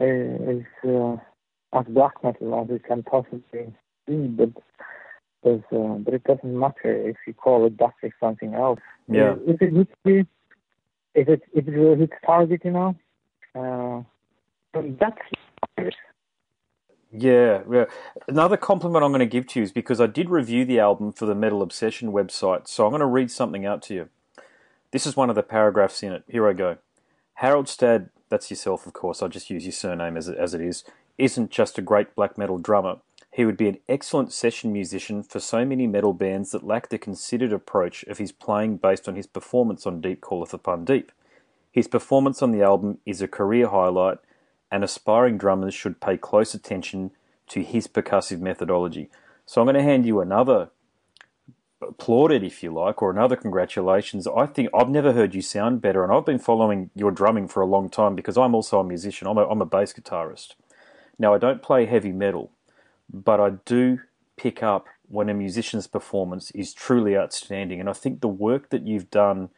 uh, 0.02 0.06
is 0.06 0.66
uh, 0.88 1.18
as 1.74 1.86
black 1.90 2.24
metal 2.24 2.62
as 2.62 2.76
it 2.76 2.84
can 2.86 3.04
possibly 3.04 3.74
be, 4.08 4.16
but 4.28 4.50
but, 5.42 5.64
uh, 5.72 5.96
but 6.00 6.14
it 6.14 6.24
doesn't 6.26 6.60
matter 6.60 7.10
if 7.10 7.16
you 7.26 7.34
call 7.34 7.66
it 7.66 7.78
that 7.78 7.94
or 8.04 8.12
something 8.20 8.56
else. 8.56 8.80
Yeah. 9.08 9.36
If 9.48 9.62
it 9.62 9.74
hits 9.74 9.92
you, 10.04 10.26
if 11.16 11.30
it 11.30 11.42
if 11.54 11.68
it 11.68 11.72
really 11.72 12.00
hits 12.00 12.14
target, 12.26 12.62
you 12.66 12.72
know, 12.72 12.96
uh, 13.56 14.82
that's 15.00 15.18
matters. 15.78 15.96
Yeah, 17.12 17.64
yeah. 17.70 17.86
Another 18.28 18.58
compliment 18.58 19.04
I'm 19.04 19.12
going 19.12 19.20
to 19.20 19.26
give 19.26 19.48
to 19.48 19.60
you 19.60 19.64
is 19.64 19.72
because 19.72 20.00
I 20.00 20.08
did 20.08 20.30
review 20.30 20.64
the 20.64 20.80
album 20.80 21.12
for 21.12 21.26
the 21.26 21.34
Metal 21.34 21.62
Obsession 21.62 22.12
website, 22.12 22.68
so 22.68 22.86
I'm 22.86 22.92
going 22.92 23.00
to 23.00 23.08
read 23.08 23.32
something 23.32 23.66
out 23.66 23.82
to 23.84 23.94
you. 23.96 24.10
This 24.92 25.08
is 25.08 25.16
one 25.16 25.30
of 25.30 25.36
the 25.36 25.44
paragraphs 25.44 26.04
in 26.04 26.14
it. 26.14 26.24
Here 26.28 26.48
I 26.48 26.54
go. 26.54 26.78
Haraldstad, 27.42 28.10
that's 28.30 28.52
yourself, 28.52 28.86
of 28.86 28.94
course, 28.94 29.22
I'll 29.22 29.30
just 29.30 29.50
use 29.50 29.66
your 29.66 29.72
surname 29.72 30.18
as 30.18 30.30
as 30.30 30.54
it 30.54 30.62
is, 30.62 30.84
isn't 31.18 31.52
just 31.52 31.78
a 31.78 31.82
great 31.82 32.16
black 32.16 32.38
metal 32.38 32.60
drummer. 32.60 32.98
He 33.32 33.46
would 33.46 33.58
be 33.58 33.70
an 33.70 33.78
excellent 33.88 34.34
session 34.34 34.74
musician 34.74 35.24
for 35.24 35.40
so 35.40 35.64
many 35.64 35.88
metal 35.88 36.14
bands 36.14 36.52
that 36.52 36.66
lack 36.66 36.90
the 36.90 36.98
considered 36.98 37.54
approach 37.54 38.04
of 38.04 38.18
his 38.18 38.32
playing 38.32 38.78
based 38.78 39.08
on 39.08 39.16
his 39.16 39.28
performance 39.28 39.88
on 39.88 40.02
Deep 40.02 40.22
Calleth 40.22 40.54
Upon 40.54 40.84
Deep. 40.84 41.12
His 41.72 41.88
performance 41.88 42.42
on 42.42 42.52
the 42.52 42.64
album 42.64 42.98
is 43.06 43.22
a 43.22 43.28
career 43.28 43.70
highlight 43.70 44.18
and 44.72 44.84
aspiring 44.84 45.38
drummers 45.38 45.74
should 45.74 46.00
pay 46.00 46.18
close 46.18 46.54
attention 46.54 47.12
to 47.48 47.64
his 47.64 47.88
percussive 47.88 48.40
methodology. 48.40 49.10
So 49.46 49.62
I'm 49.62 49.66
going 49.66 49.76
to 49.76 49.84
hand 49.84 50.06
you 50.06 50.22
another 50.22 50.70
applauded, 51.82 52.44
if 52.44 52.62
you 52.62 52.72
like, 52.72 53.02
or 53.02 53.10
another 53.10 53.36
congratulations. 53.36 54.28
I 54.28 54.46
think 54.46 54.70
I've 54.74 54.90
never 54.90 55.14
heard 55.14 55.34
you 55.34 55.42
sound 55.42 55.82
better, 55.82 56.04
and 56.04 56.14
I've 56.14 56.26
been 56.26 56.40
following 56.40 56.90
your 56.94 57.12
drumming 57.12 57.48
for 57.48 57.62
a 57.62 57.66
long 57.66 57.90
time 57.90 58.16
because 58.16 58.38
I'm 58.38 58.54
also 58.54 58.80
a 58.80 58.84
musician. 58.84 59.28
I'm 59.28 59.38
a, 59.38 59.48
I'm 59.48 59.62
a 59.62 59.66
bass 59.66 59.94
guitarist. 59.94 60.56
Now, 61.18 61.34
I 61.34 61.38
don't 61.38 61.64
play 61.64 61.86
heavy 61.86 62.12
metal, 62.12 62.52
but 63.12 63.40
I 63.40 63.52
do 63.66 64.02
pick 64.38 64.62
up 64.62 64.88
when 65.08 65.30
a 65.30 65.34
musician's 65.34 65.88
performance 65.88 66.52
is 66.52 66.74
truly 66.74 67.18
outstanding. 67.18 67.80
And 67.80 67.90
I 67.90 67.94
think 67.94 68.22
the 68.22 68.28
work 68.28 68.70
that 68.70 68.86
you've 68.86 69.10
done 69.10 69.50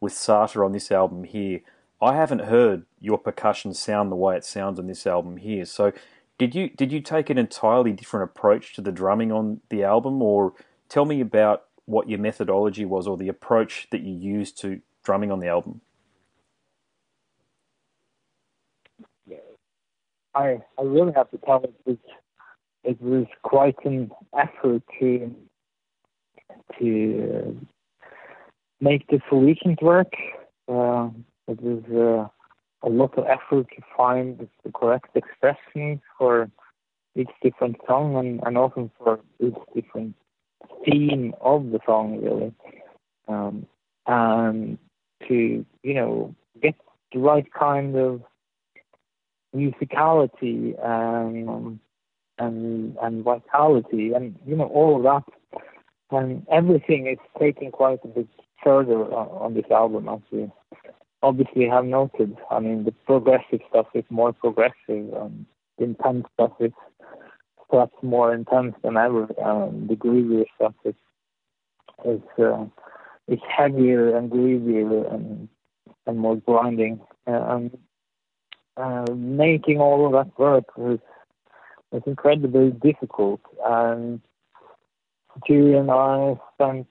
with 0.00 0.12
Satyr 0.12 0.64
on 0.64 0.72
this 0.72 0.90
album 0.90 1.24
here 1.24 1.60
I 2.04 2.16
haven't 2.16 2.40
heard 2.40 2.84
your 3.04 3.18
percussion 3.18 3.74
sound 3.74 4.10
the 4.10 4.16
way 4.16 4.36
it 4.36 4.44
sounds 4.44 4.78
on 4.78 4.86
this 4.86 5.06
album 5.06 5.36
here. 5.36 5.64
So, 5.64 5.92
did 6.38 6.54
you 6.54 6.70
did 6.70 6.90
you 6.90 7.00
take 7.00 7.30
an 7.30 7.38
entirely 7.38 7.92
different 7.92 8.30
approach 8.30 8.74
to 8.74 8.80
the 8.80 8.92
drumming 8.92 9.30
on 9.30 9.60
the 9.68 9.84
album, 9.84 10.22
or 10.22 10.54
tell 10.88 11.04
me 11.04 11.20
about 11.20 11.64
what 11.84 12.08
your 12.08 12.18
methodology 12.18 12.84
was, 12.84 13.06
or 13.06 13.16
the 13.16 13.28
approach 13.28 13.88
that 13.90 14.00
you 14.00 14.14
used 14.14 14.58
to 14.62 14.80
drumming 15.04 15.30
on 15.30 15.40
the 15.40 15.48
album? 15.48 15.80
I 20.34 20.60
I 20.78 20.82
really 20.82 21.12
have 21.14 21.30
to 21.30 21.38
tell 21.38 21.62
it 21.62 21.74
was 21.84 21.98
it 22.82 23.00
was 23.00 23.26
quite 23.42 23.76
an 23.84 24.10
effort 24.36 24.82
to 24.98 25.34
to 26.78 27.66
make 28.80 29.06
the 29.08 29.20
solutions 29.28 29.78
work. 29.80 30.12
Uh, 30.68 31.10
it 31.46 31.60
was 31.60 31.82
uh, 31.92 32.28
a 32.84 32.88
lot 32.88 33.16
of 33.18 33.24
effort 33.26 33.66
to 33.76 33.82
find 33.96 34.48
the 34.64 34.72
correct 34.72 35.16
expression 35.16 36.00
for 36.18 36.50
each 37.16 37.30
different 37.42 37.76
song 37.86 38.16
and, 38.16 38.40
and 38.44 38.58
often 38.58 38.90
for 38.98 39.20
each 39.40 39.54
different 39.74 40.14
theme 40.84 41.34
of 41.40 41.70
the 41.70 41.78
song, 41.86 42.20
really. 42.22 42.52
Um, 43.28 43.66
and 44.06 44.78
to, 45.28 45.64
you 45.82 45.94
know, 45.94 46.34
get 46.60 46.74
the 47.12 47.20
right 47.20 47.46
kind 47.52 47.96
of 47.96 48.22
musicality 49.54 50.74
and 50.84 51.48
um, 51.48 51.80
and 52.38 52.96
and 53.00 53.22
vitality 53.22 54.12
and 54.12 54.34
you 54.44 54.56
know 54.56 54.64
all 54.66 54.96
of 54.96 55.02
that 55.04 55.22
and 56.10 56.44
everything 56.50 57.06
is 57.06 57.18
taken 57.38 57.70
quite 57.70 58.00
a 58.04 58.08
bit 58.08 58.26
further 58.62 59.04
on, 59.14 59.28
on 59.28 59.54
this 59.54 59.70
album 59.70 60.08
we 60.32 60.50
obviously 61.24 61.66
have 61.68 61.86
noted. 61.86 62.36
I 62.50 62.60
mean, 62.60 62.84
the 62.84 62.92
progressive 62.92 63.60
stuff 63.68 63.86
is 63.94 64.04
more 64.10 64.32
progressive, 64.32 64.74
and 64.88 65.46
the 65.78 65.84
intense 65.84 66.26
stuff 66.34 66.52
is 66.60 66.72
perhaps 67.70 67.96
more 68.02 68.34
intense 68.34 68.74
than 68.82 68.96
ever. 68.96 69.22
Um, 69.42 69.86
the 69.88 69.96
groovier 69.96 70.44
stuff 70.54 70.74
is 70.84 70.94
is 72.04 72.20
uh, 72.38 72.66
is 73.28 73.40
heavier 73.48 74.16
and 74.16 74.30
groovier 74.30 75.12
and 75.12 75.48
and 76.06 76.18
more 76.18 76.36
grinding. 76.36 77.00
Uh, 77.26 77.60
uh, 78.76 79.04
making 79.14 79.78
all 79.80 80.06
of 80.06 80.12
that 80.12 80.38
work 80.38 80.76
was 80.76 80.98
was 81.90 82.02
incredibly 82.06 82.70
difficult, 82.70 83.40
and 83.64 84.20
Julie 85.46 85.74
and 85.74 85.90
I 85.90 86.34
spent 86.54 86.86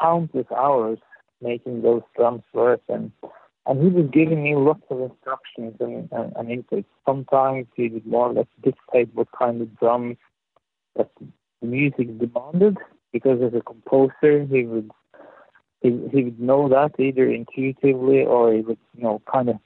countless 0.00 0.46
hours 0.54 0.98
making 1.40 1.82
those 1.82 2.02
drums 2.16 2.42
work 2.52 2.80
and 2.88 3.12
and 3.66 3.82
he 3.82 3.88
was 3.88 4.10
giving 4.10 4.42
me 4.42 4.56
lots 4.56 4.82
of 4.90 5.00
instructions 5.00 5.76
and, 5.80 6.08
and, 6.12 6.32
and. 6.36 6.84
Sometimes 7.06 7.66
he 7.76 7.88
would 7.88 8.06
more 8.06 8.30
or 8.30 8.32
less 8.32 8.46
dictate 8.62 9.10
what 9.14 9.28
kind 9.38 9.60
of 9.60 9.78
drums 9.78 10.16
that 10.96 11.10
the 11.60 11.66
music 11.66 12.18
demanded 12.18 12.78
because 13.12 13.40
as 13.42 13.54
a 13.54 13.60
composer 13.60 14.46
he 14.50 14.64
would 14.64 14.90
he, 15.82 15.90
he 16.12 16.24
would 16.24 16.40
know 16.40 16.68
that 16.68 16.98
either 16.98 17.28
intuitively 17.28 18.24
or 18.24 18.52
he 18.52 18.60
would 18.60 18.78
you 18.96 19.02
know 19.02 19.20
kind 19.30 19.48
of 19.48 19.56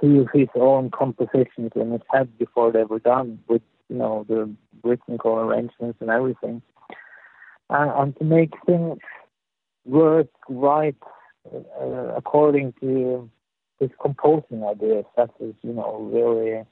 feel 0.00 0.26
his 0.32 0.48
own 0.54 0.90
compositions 0.90 1.72
in 1.74 1.92
his 1.92 2.02
head 2.10 2.28
before 2.38 2.72
they 2.72 2.84
were 2.84 2.98
done 2.98 3.38
with 3.48 3.62
you 3.88 3.96
know 3.96 4.24
the 4.28 4.50
rhythmical 4.82 5.36
arrangements 5.38 5.98
and 6.00 6.10
everything 6.10 6.62
and, 7.70 7.90
and 7.90 8.16
to 8.16 8.24
make 8.24 8.52
things 8.64 8.98
work 9.86 10.28
right 10.48 10.96
uh, 11.54 12.14
according 12.16 12.74
to 12.80 13.30
his 13.78 13.90
composing 14.00 14.64
ideas. 14.64 15.04
That 15.16 15.30
is, 15.40 15.54
you 15.62 15.72
know, 15.72 16.10
really 16.12 16.64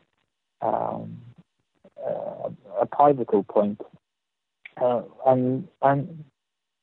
um, 0.62 1.18
uh, 2.04 2.50
a 2.80 2.86
pivotal 2.86 3.44
point. 3.44 3.80
Uh, 4.80 5.02
and 5.26 5.68
and 5.82 6.24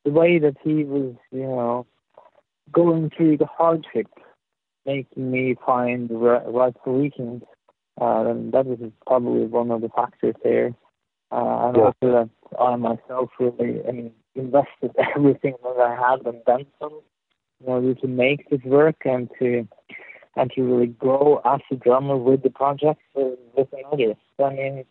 the 0.06 0.12
way 0.12 0.40
that 0.40 0.56
he 0.64 0.84
was, 0.84 1.16
you 1.32 1.44
know, 1.44 1.86
going 2.72 3.12
through 3.16 3.38
the 3.38 3.46
hardship, 3.46 4.08
making 4.86 5.30
me 5.30 5.56
find 5.66 6.10
the 6.10 6.16
right 6.16 6.76
solutions, 6.84 7.44
uh, 8.00 8.26
and 8.28 8.54
that 8.54 8.68
is 8.68 8.80
probably 9.06 9.46
one 9.46 9.72
of 9.72 9.82
the 9.82 9.90
factors 9.90 10.36
there. 10.44 10.74
Uh, 11.32 11.68
and 11.68 11.78
yeah. 11.78 11.84
also 11.84 11.96
that 12.02 12.30
I 12.60 12.76
myself 12.76 13.30
really 13.40 13.82
I 13.88 13.92
mean, 13.92 14.12
invested 14.36 14.92
everything 15.16 15.56
that 15.64 15.78
I 15.80 15.96
had 15.96 16.26
and 16.26 16.42
then 16.46 16.66
some 16.80 17.02
in 17.62 17.68
order 17.68 17.94
to 17.96 18.08
make 18.08 18.50
this 18.50 18.62
work 18.64 19.04
and 19.06 19.30
to 19.40 19.68
and 20.36 20.52
to 20.52 20.64
really 20.64 20.88
grow 20.88 21.42
as 21.44 21.60
a 21.72 21.76
drummer 21.76 22.16
with 22.16 22.42
the 22.44 22.50
project 22.50 23.02
with 23.16 23.68
another. 23.74 24.16
So, 24.38 24.46
I 24.46 24.56
mean, 24.56 24.86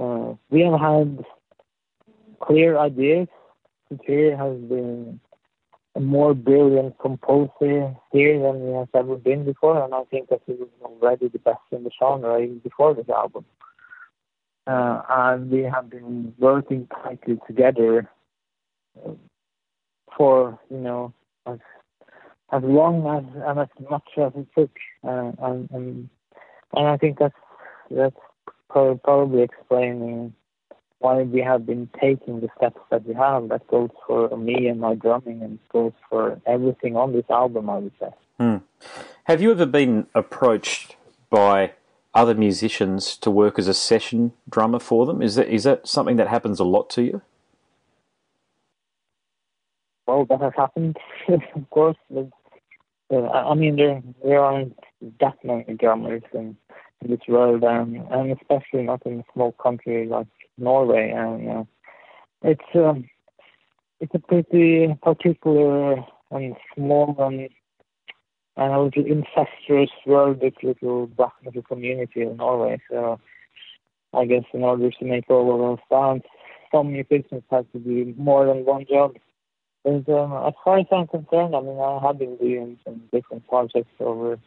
uh, 0.00 0.34
we 0.50 0.62
have 0.62 0.80
had 0.80 1.24
clear 2.40 2.78
ideas. 2.78 3.28
Satyr 3.88 4.36
has 4.36 4.56
been 4.62 5.20
a 5.94 6.00
more 6.00 6.34
brilliant 6.34 6.98
composer 6.98 7.94
here 8.12 8.40
than 8.40 8.66
he 8.66 8.72
has 8.72 8.88
ever 8.94 9.16
been 9.16 9.44
before, 9.44 9.82
and 9.84 9.94
I 9.94 10.04
think 10.04 10.30
that 10.30 10.40
he 10.46 10.52
was 10.52 10.68
already 10.82 11.28
the 11.28 11.38
best 11.38 11.60
in 11.70 11.84
the 11.84 11.90
genre 11.98 12.40
even 12.40 12.58
before 12.58 12.94
this 12.94 13.08
album. 13.08 13.44
Uh, 14.66 15.02
and 15.10 15.50
we 15.50 15.62
have 15.62 15.90
been 15.90 16.32
working 16.38 16.88
tightly 17.02 17.38
together 17.46 18.08
for 20.16 20.58
you 20.70 20.78
know 20.78 21.12
as 21.46 21.58
as 22.52 22.62
long 22.62 23.06
as 23.06 23.24
and 23.46 23.58
as 23.60 23.68
much 23.90 24.08
as 24.16 24.32
it 24.36 24.46
took, 24.56 24.70
uh, 25.04 25.32
and, 25.42 25.68
and 25.70 26.08
and 26.74 26.86
I 26.86 26.96
think 26.96 27.18
that's 27.18 27.34
that's 27.90 28.16
probably 28.70 29.42
explaining 29.42 30.34
why 30.98 31.22
we 31.22 31.40
have 31.40 31.66
been 31.66 31.88
taking 32.00 32.40
the 32.40 32.48
steps 32.56 32.80
that 32.90 33.06
we 33.06 33.14
have. 33.14 33.48
That 33.48 33.66
goes 33.68 33.90
for 34.06 34.36
me 34.36 34.68
and 34.68 34.80
my 34.80 34.94
drumming, 34.94 35.42
and 35.42 35.58
goes 35.72 35.92
for 36.08 36.40
everything 36.46 36.96
on 36.96 37.12
this 37.12 37.28
album. 37.30 37.70
I 37.70 37.78
would 37.78 37.92
say. 38.00 38.10
Hmm. 38.38 38.56
Have 39.24 39.40
you 39.40 39.50
ever 39.50 39.66
been 39.66 40.06
approached 40.14 40.96
by 41.30 41.72
other 42.14 42.34
musicians 42.34 43.16
to 43.18 43.30
work 43.30 43.58
as 43.58 43.68
a 43.68 43.74
session 43.74 44.32
drummer 44.48 44.78
for 44.78 45.06
them? 45.06 45.22
Is 45.22 45.34
that 45.34 45.48
is 45.48 45.64
that 45.64 45.86
something 45.86 46.16
that 46.16 46.28
happens 46.28 46.60
a 46.60 46.64
lot 46.64 46.88
to 46.90 47.02
you? 47.02 47.22
That 50.22 50.40
has 50.40 50.52
happened, 50.56 50.96
of 51.28 51.70
course. 51.70 51.96
But, 52.10 52.28
uh, 53.12 53.28
I 53.28 53.54
mean, 53.54 53.76
there 53.76 54.02
there 54.22 54.40
aren't 54.40 54.78
that 55.20 55.36
many 55.42 55.74
drummers 55.74 56.22
in, 56.32 56.56
in 57.00 57.10
this 57.10 57.26
world, 57.26 57.64
and, 57.64 57.96
and 58.10 58.32
especially 58.32 58.82
not 58.84 59.04
in 59.04 59.20
a 59.20 59.24
small 59.32 59.52
country 59.52 60.06
like 60.06 60.28
Norway. 60.58 61.10
And 61.10 61.50
uh, 61.50 61.64
it's 62.42 62.70
um, 62.74 63.08
it's 64.00 64.14
a 64.14 64.18
pretty 64.18 64.94
particular 65.02 66.04
and 66.30 66.54
small 66.74 67.16
and 67.18 67.48
and 68.56 68.72
a 68.72 68.80
little 68.80 69.04
incestuous 69.04 69.90
world, 70.06 70.40
this 70.40 70.54
little 70.62 71.06
black 71.08 71.32
little 71.44 71.62
community 71.62 72.22
in 72.22 72.36
Norway. 72.36 72.80
So 72.90 73.18
I 74.12 74.26
guess 74.26 74.44
in 74.52 74.62
order 74.62 74.90
to 74.90 75.04
make 75.04 75.28
all 75.28 75.52
of 75.52 75.58
those 75.58 75.84
sounds, 75.90 76.22
some 76.72 76.92
musicians 76.92 77.42
have 77.50 77.70
to 77.72 77.78
do 77.78 78.14
more 78.16 78.46
than 78.46 78.64
one 78.64 78.86
job. 78.88 79.16
And 79.84 80.08
um, 80.08 80.32
as 80.46 80.54
far 80.64 80.78
as 80.78 80.86
I'm 80.90 81.06
concerned, 81.06 81.54
I 81.54 81.60
mean, 81.60 81.78
I 81.78 82.00
have 82.06 82.18
been 82.18 82.36
doing 82.36 82.78
some 82.84 83.02
different 83.12 83.46
projects 83.48 83.90
over 84.00 84.38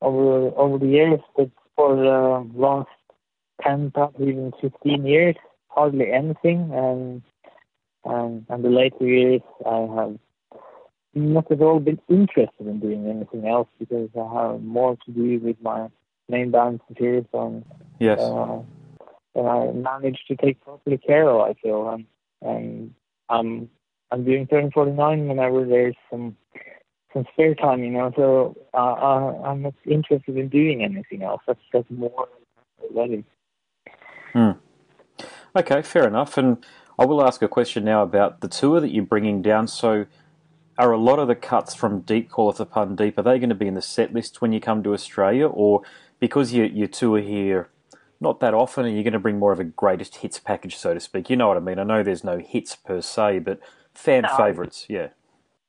over 0.00 0.50
over 0.56 0.78
the 0.78 0.86
years, 0.86 1.20
but 1.36 1.50
for 1.74 1.96
the 1.96 2.48
last 2.54 2.88
ten, 3.62 3.90
probably 3.90 4.28
even 4.28 4.52
fifteen 4.60 5.06
years, 5.06 5.36
hardly 5.68 6.10
anything. 6.10 6.70
And 6.72 7.22
and 8.04 8.46
and 8.48 8.64
the 8.64 8.70
later 8.70 9.06
years, 9.06 9.42
I 9.66 9.88
have 9.96 10.18
not 11.14 11.50
at 11.50 11.60
all 11.60 11.80
been 11.80 12.00
interested 12.08 12.66
in 12.66 12.80
doing 12.80 13.08
anything 13.08 13.46
else 13.46 13.68
because 13.78 14.08
I 14.18 14.42
have 14.42 14.62
more 14.62 14.96
to 15.04 15.10
do 15.10 15.38
with 15.38 15.56
my 15.62 15.88
main 16.28 16.50
band 16.50 16.80
series 16.98 17.24
and 17.32 17.64
yes. 17.98 18.20
Uh, 18.20 18.60
and 19.34 19.48
I 19.48 19.70
managed 19.72 20.26
to 20.28 20.36
take 20.36 20.62
properly 20.62 20.96
care 20.96 21.28
of. 21.28 21.42
I 21.42 21.54
feel 21.54 21.88
and 21.90 22.06
and 22.40 22.94
I'm 23.28 23.68
I'm 24.10 24.24
doing 24.24 24.40
1349 24.40 25.28
whenever 25.28 25.64
there's 25.64 25.96
some 26.10 26.36
some 27.12 27.24
spare 27.32 27.54
time, 27.54 27.82
you 27.82 27.90
know. 27.90 28.12
So 28.14 28.56
uh, 28.74 28.78
I'm 29.44 29.62
not 29.62 29.74
interested 29.84 30.36
in 30.36 30.48
doing 30.48 30.82
anything 30.82 31.22
else. 31.22 31.42
That's 31.46 31.60
that's 31.72 31.90
more 31.90 32.28
already. 32.82 33.24
Hmm. 34.32 34.52
Okay, 35.56 35.82
fair 35.82 36.06
enough. 36.06 36.36
And 36.36 36.64
I 36.98 37.04
will 37.04 37.26
ask 37.26 37.42
a 37.42 37.48
question 37.48 37.84
now 37.84 38.02
about 38.02 38.40
the 38.40 38.48
tour 38.48 38.80
that 38.80 38.92
you're 38.92 39.04
bringing 39.04 39.42
down. 39.42 39.66
So 39.68 40.06
are 40.78 40.92
a 40.92 40.98
lot 40.98 41.18
of 41.18 41.28
the 41.28 41.34
cuts 41.34 41.74
from 41.74 42.00
Deep 42.00 42.30
Calleth 42.30 42.60
Upon 42.60 42.96
Deep, 42.96 43.18
are 43.18 43.22
they 43.22 43.38
going 43.38 43.48
to 43.48 43.54
be 43.54 43.66
in 43.66 43.74
the 43.74 43.82
set 43.82 44.12
list 44.12 44.42
when 44.42 44.52
you 44.52 44.60
come 44.60 44.82
to 44.82 44.92
Australia? 44.92 45.48
Or 45.48 45.82
because 46.18 46.52
you, 46.52 46.64
you 46.64 46.86
tour 46.86 47.20
here 47.20 47.70
not 48.20 48.40
that 48.40 48.54
often, 48.54 48.86
are 48.86 48.88
you 48.88 49.02
going 49.02 49.12
to 49.12 49.18
bring 49.18 49.38
more 49.38 49.52
of 49.52 49.60
a 49.60 49.64
greatest 49.64 50.16
hits 50.16 50.38
package, 50.38 50.76
so 50.76 50.94
to 50.94 51.00
speak? 51.00 51.28
You 51.28 51.36
know 51.36 51.48
what 51.48 51.56
I 51.56 51.60
mean? 51.60 51.78
I 51.78 51.84
know 51.84 52.02
there's 52.02 52.24
no 52.24 52.38
hits 52.38 52.74
per 52.74 53.00
se, 53.00 53.40
but 53.40 53.60
fan 53.96 54.22
no, 54.22 54.36
favourites, 54.36 54.86
yeah. 54.88 55.08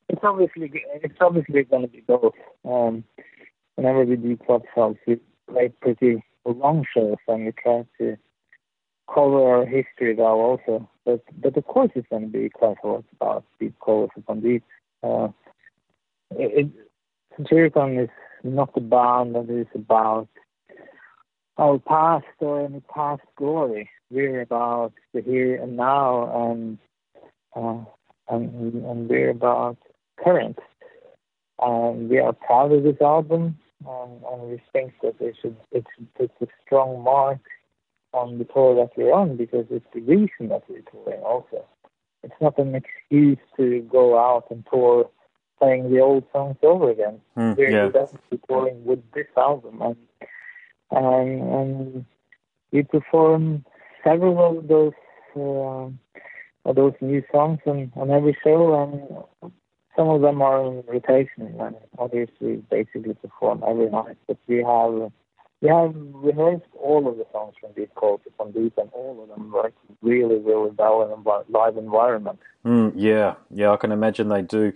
It's 0.08 0.20
obviously 0.22 0.70
it's 1.02 1.18
obviously 1.20 1.64
going 1.64 1.82
to 1.82 1.88
be 1.88 2.00
both. 2.00 2.34
Um, 2.64 3.04
whenever 3.74 4.04
we 4.04 4.16
do 4.16 4.36
club 4.36 4.62
shows, 4.74 4.96
we 5.06 5.20
play 5.50 5.68
pretty 5.80 6.24
long 6.44 6.84
shows 6.94 7.16
and 7.26 7.44
we 7.46 7.52
try 7.52 7.84
to 7.98 8.16
cover 9.12 9.58
our 9.58 9.66
history 9.66 10.14
well 10.14 10.34
also. 10.34 10.88
But 11.04 11.22
but 11.40 11.56
of 11.56 11.64
course 11.66 11.90
it's 11.94 12.08
going 12.08 12.22
to 12.22 12.28
be 12.28 12.48
quite 12.48 12.76
a 12.82 12.86
lot 12.86 13.04
about 13.12 13.44
Deep 13.60 13.74
Calleth 13.84 14.10
Upon 14.16 14.40
Deep. 14.40 14.64
Uh, 15.02 15.28
it, 16.30 16.68
Satyricon 17.38 18.02
is 18.02 18.10
not 18.42 18.70
a 18.76 18.80
band 18.80 19.34
that 19.34 19.48
is 19.48 19.66
about 19.74 20.28
our 21.56 21.78
past 21.78 22.26
or 22.40 22.64
any 22.64 22.80
past 22.92 23.22
glory. 23.36 23.90
We're 24.10 24.40
about 24.40 24.92
the 25.12 25.20
here 25.20 25.62
and 25.62 25.76
now, 25.76 26.50
and 26.50 26.78
uh, 27.54 27.84
and, 28.30 28.84
and 28.84 29.08
we're 29.08 29.30
about 29.30 29.78
current. 30.22 30.58
And 31.60 32.08
we 32.08 32.18
are 32.18 32.32
proud 32.32 32.72
of 32.72 32.84
this 32.84 33.00
album, 33.00 33.58
and, 33.86 34.22
and 34.30 34.42
we 34.50 34.62
think 34.72 34.94
that 35.02 35.16
it 35.20 35.36
should 35.40 35.56
it 35.72 35.84
should 35.94 36.14
put 36.14 36.30
a 36.40 36.46
strong 36.64 37.02
mark 37.02 37.40
on 38.12 38.38
the 38.38 38.44
tour 38.44 38.74
that 38.76 38.96
we're 38.96 39.12
on 39.12 39.36
because 39.36 39.66
it's 39.70 39.86
the 39.92 40.00
reason 40.00 40.48
that 40.48 40.62
we're 40.68 40.82
touring 40.90 41.20
also 41.22 41.64
it's 42.22 42.34
not 42.40 42.58
an 42.58 42.74
excuse 42.74 43.38
to 43.56 43.80
go 43.90 44.18
out 44.18 44.46
and 44.50 44.66
tour 44.70 45.08
playing 45.58 45.92
the 45.92 46.00
old 46.00 46.24
songs 46.32 46.56
over 46.62 46.90
again. 46.90 47.20
Mm, 47.36 47.56
We're 47.56 47.70
yeah. 47.70 47.88
definitely 47.88 48.40
touring 48.48 48.84
with 48.84 49.00
this 49.12 49.26
album, 49.36 49.82
and 49.82 49.96
and, 50.90 51.42
and 51.52 52.04
we 52.72 52.82
perform 52.82 53.64
several 54.04 54.58
of 54.58 54.68
those 54.68 54.92
uh, 55.36 55.90
those 56.74 56.94
new 57.00 57.22
songs 57.32 57.60
on, 57.66 57.92
on 57.96 58.10
every 58.10 58.36
show, 58.42 58.74
and 58.82 59.52
some 59.96 60.08
of 60.08 60.20
them 60.22 60.42
are 60.42 60.64
in 60.64 60.84
rotation, 60.86 61.54
and 61.60 61.76
we 62.42 62.56
basically 62.70 63.14
perform 63.14 63.64
every 63.66 63.90
night. 63.90 64.16
But 64.26 64.38
we 64.46 64.62
have 64.62 65.12
we 65.60 65.68
have 65.68 65.92
rehearsed 65.96 66.70
all 66.80 67.08
of 67.08 67.16
the 67.16 67.26
songs 67.32 67.54
from 67.60 67.72
Deep 67.72 67.90
Calleth 67.98 68.26
Upon 68.26 68.52
Deep, 68.52 68.78
and 68.78 68.90
all 68.92 69.20
of 69.22 69.28
them 69.28 69.52
like 69.52 69.74
really, 70.02 70.36
really 70.36 70.70
well 70.76 71.02
in 71.02 71.10
a 71.10 71.50
live 71.50 71.76
environment. 71.76 72.38
Mm, 72.64 72.92
yeah, 72.94 73.34
yeah, 73.50 73.72
I 73.72 73.76
can 73.76 73.90
imagine 73.90 74.28
they 74.28 74.42
do. 74.42 74.72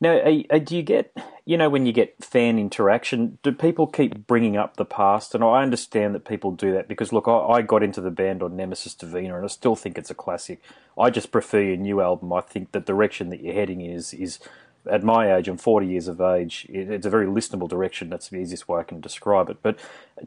Now, 0.00 0.18
uh, 0.18 0.58
do 0.58 0.76
you 0.76 0.82
get, 0.82 1.16
you 1.46 1.56
know, 1.56 1.70
when 1.70 1.86
you 1.86 1.92
get 1.92 2.22
fan 2.22 2.58
interaction, 2.58 3.38
do 3.42 3.50
people 3.50 3.86
keep 3.86 4.26
bringing 4.26 4.56
up 4.56 4.76
the 4.76 4.84
past? 4.84 5.34
And 5.34 5.42
I 5.42 5.62
understand 5.62 6.14
that 6.14 6.26
people 6.26 6.52
do 6.52 6.72
that 6.72 6.86
because, 6.86 7.12
look, 7.12 7.26
I, 7.26 7.38
I 7.38 7.62
got 7.62 7.82
into 7.82 8.02
the 8.02 8.10
band 8.10 8.42
on 8.42 8.56
Nemesis 8.56 8.94
Divina, 8.94 9.36
and 9.36 9.44
I 9.44 9.48
still 9.48 9.74
think 9.74 9.96
it's 9.96 10.10
a 10.10 10.14
classic. 10.14 10.60
I 10.98 11.08
just 11.08 11.32
prefer 11.32 11.62
your 11.62 11.78
new 11.78 12.02
album. 12.02 12.32
I 12.32 12.42
think 12.42 12.72
the 12.72 12.80
direction 12.80 13.30
that 13.30 13.40
you're 13.42 13.54
heading 13.54 13.80
is 13.80 14.12
is 14.12 14.38
at 14.90 15.02
my 15.02 15.34
age, 15.34 15.48
I'm 15.48 15.56
40 15.56 15.86
years 15.86 16.08
of 16.08 16.20
age, 16.20 16.66
it's 16.68 17.06
a 17.06 17.10
very 17.10 17.26
listenable 17.26 17.68
direction. 17.68 18.08
That's 18.08 18.28
the 18.28 18.36
easiest 18.36 18.68
way 18.68 18.80
I 18.80 18.84
can 18.84 19.00
describe 19.00 19.50
it. 19.50 19.58
But 19.62 19.78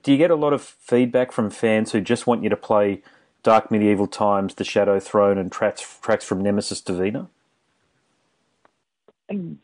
do 0.04 0.12
you 0.12 0.18
get 0.18 0.32
a 0.32 0.36
lot 0.36 0.54
of 0.54 0.62
feedback 0.62 1.32
from 1.32 1.50
fans 1.50 1.92
who 1.92 2.02
just 2.02 2.28
want 2.28 2.44
you 2.44 2.50
to 2.50 2.58
play 2.58 3.02
Dark 3.42 3.72
Medieval 3.72 4.08
Times, 4.08 4.56
The 4.56 4.66
Shadow 4.66 5.00
Throne, 5.00 5.38
and 5.38 5.52
tracks, 5.52 6.00
tracks 6.02 6.26
from 6.26 6.42
Nemesis 6.42 6.82
Divina? 6.82 7.30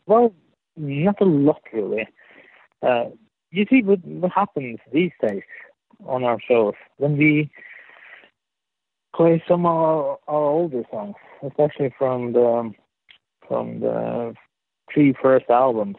Well, 0.06 0.34
not 0.76 1.20
a 1.20 1.24
lot 1.24 1.62
really. 1.72 2.08
Uh, 2.82 3.06
you 3.50 3.66
see 3.70 3.82
what, 3.82 4.04
what 4.04 4.32
happens 4.32 4.78
these 4.92 5.12
days 5.26 5.42
on 6.06 6.24
our 6.24 6.38
shows 6.46 6.74
when 6.98 7.16
we 7.16 7.50
play 9.14 9.42
some 9.48 9.64
of 9.64 9.72
our, 9.72 10.18
our 10.28 10.44
older 10.44 10.82
songs, 10.90 11.14
especially 11.42 11.92
from 11.98 12.32
the 12.32 12.72
from 13.48 13.80
the 13.80 14.34
three 14.92 15.14
first 15.22 15.46
albums, 15.48 15.96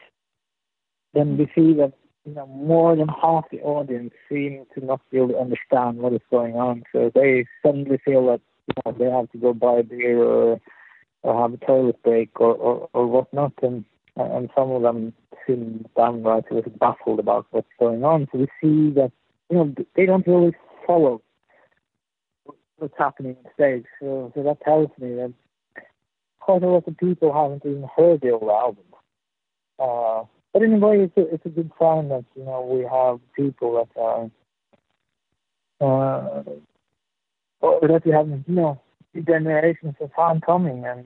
then 1.14 1.38
we 1.38 1.46
see 1.56 1.74
that 1.74 1.94
you 2.26 2.34
know 2.34 2.46
more 2.48 2.96
than 2.96 3.08
half 3.08 3.46
the 3.52 3.60
audience 3.62 4.14
seem 4.30 4.66
to 4.76 4.86
not 4.86 5.02
really 5.12 5.36
understand 5.36 5.98
what 5.98 6.14
is 6.14 6.22
going 6.30 6.56
on. 6.56 6.84
So 6.92 7.12
they 7.14 7.46
suddenly 7.66 7.98
feel 8.04 8.28
that 8.28 8.42
you 8.68 8.74
know, 8.86 8.98
they 8.98 9.10
have 9.10 9.32
to 9.32 9.38
go 9.38 9.54
buy 9.54 9.80
a 9.80 9.84
beer 9.84 10.22
or 10.22 10.60
or 11.24 11.42
have 11.42 11.54
a 11.54 11.66
toilet 11.66 12.02
break 12.04 12.40
or 12.40 12.54
or, 12.56 12.90
or 12.94 13.08
whatnot, 13.08 13.54
and 13.62 13.86
and 14.16 14.50
some 14.56 14.72
of 14.72 14.82
them 14.82 15.14
seem 15.46 15.86
downright 15.96 16.46
a 16.52 16.56
little 16.56 16.72
baffled 16.80 17.20
about 17.20 17.46
what's 17.52 17.68
going 17.80 18.04
on. 18.04 18.28
So 18.32 18.40
we 18.40 18.48
see 18.62 18.94
that 18.96 19.12
you 19.50 19.58
know 19.58 19.76
they 19.96 20.06
don't 20.06 20.28
really 20.28 20.54
follow 20.86 21.22
what's 22.78 22.98
happening 22.98 23.36
on 23.44 23.52
stage. 23.54 23.86
So, 24.00 24.32
so 24.36 24.44
that 24.44 24.62
tells 24.62 24.90
me 25.00 25.16
that 25.16 25.34
quite 26.40 26.64
a 26.64 26.68
lot 26.68 26.88
of 26.88 26.98
people 26.98 27.34
haven't 27.34 27.66
even 27.66 27.88
heard 27.96 28.22
the 28.22 28.32
old 28.32 28.50
album. 28.50 28.84
Uh, 29.80 30.24
but 30.54 30.64
in 30.64 30.74
a 30.74 30.78
way, 30.78 31.02
it's 31.02 31.18
a, 31.18 31.34
it's 31.34 31.46
a 31.46 31.50
good 31.50 31.72
sign 31.80 32.10
that 32.10 32.26
you 32.36 32.44
know 32.46 32.62
we 32.62 32.84
have 32.84 33.20
people 33.36 33.74
that 33.76 34.02
are, 34.02 34.32
uh, 35.82 36.44
or 37.62 37.88
that 37.88 38.06
we 38.06 38.12
have 38.12 38.28
you 38.28 38.44
know 38.48 38.82
generations 39.16 39.96
of 40.00 40.12
fans 40.16 40.42
coming, 40.46 40.86
and 40.86 41.06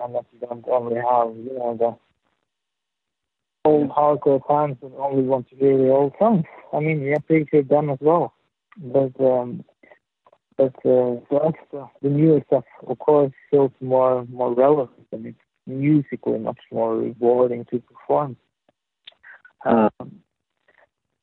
and 0.00 0.14
that 0.14 0.24
we 0.32 0.38
don't 0.46 0.64
only 0.68 0.96
have 0.96 1.36
you 1.36 1.58
know 1.58 1.76
the 1.78 3.68
old 3.68 3.90
hardcore 3.90 4.40
fans 4.46 4.76
that 4.82 4.92
only 4.98 5.22
want 5.22 5.48
to 5.48 5.56
hear 5.56 5.76
the 5.76 5.90
old 5.90 6.12
songs. 6.18 6.44
I 6.72 6.80
mean, 6.80 7.00
we 7.00 7.14
appreciate 7.14 7.68
them 7.68 7.90
as 7.90 7.98
well, 8.00 8.34
but 8.76 9.18
um, 9.20 9.64
but 10.56 10.74
uh, 10.84 11.14
us, 11.36 11.54
uh, 11.76 11.86
the 12.02 12.08
newer 12.08 12.40
stuff, 12.46 12.64
of 12.86 12.98
course, 12.98 13.32
feels 13.50 13.72
more 13.80 14.24
more 14.26 14.54
relevant 14.54 15.06
and 15.12 15.26
it's 15.26 15.38
musically 15.66 16.38
much 16.38 16.60
more 16.70 16.96
rewarding 16.96 17.64
to 17.70 17.80
perform. 17.80 18.36
Um, 19.64 20.20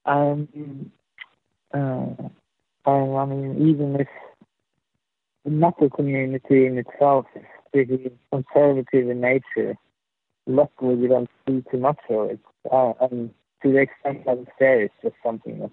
and 0.05 0.91
uh, 1.73 2.29
and 2.85 3.17
I 3.17 3.25
mean, 3.25 3.69
even 3.69 3.95
if 3.99 4.07
the 5.45 5.51
metal 5.51 5.89
community 5.89 6.65
in 6.65 6.77
itself 6.77 7.25
is 7.35 7.43
pretty 7.71 8.11
conservative 8.31 9.09
in 9.09 9.21
nature, 9.21 9.75
luckily 10.45 10.95
we 10.95 11.07
don't 11.07 11.29
see 11.47 11.63
too 11.71 11.77
much 11.79 11.99
of 12.09 12.31
it. 12.31 12.39
Uh, 12.71 12.93
and 13.01 13.31
to 13.63 13.71
the 13.71 13.79
extent 13.79 14.25
that 14.25 14.37
it's 14.37 14.51
there, 14.59 14.81
it's 14.81 14.93
just 15.01 15.15
something 15.23 15.59
that 15.59 15.71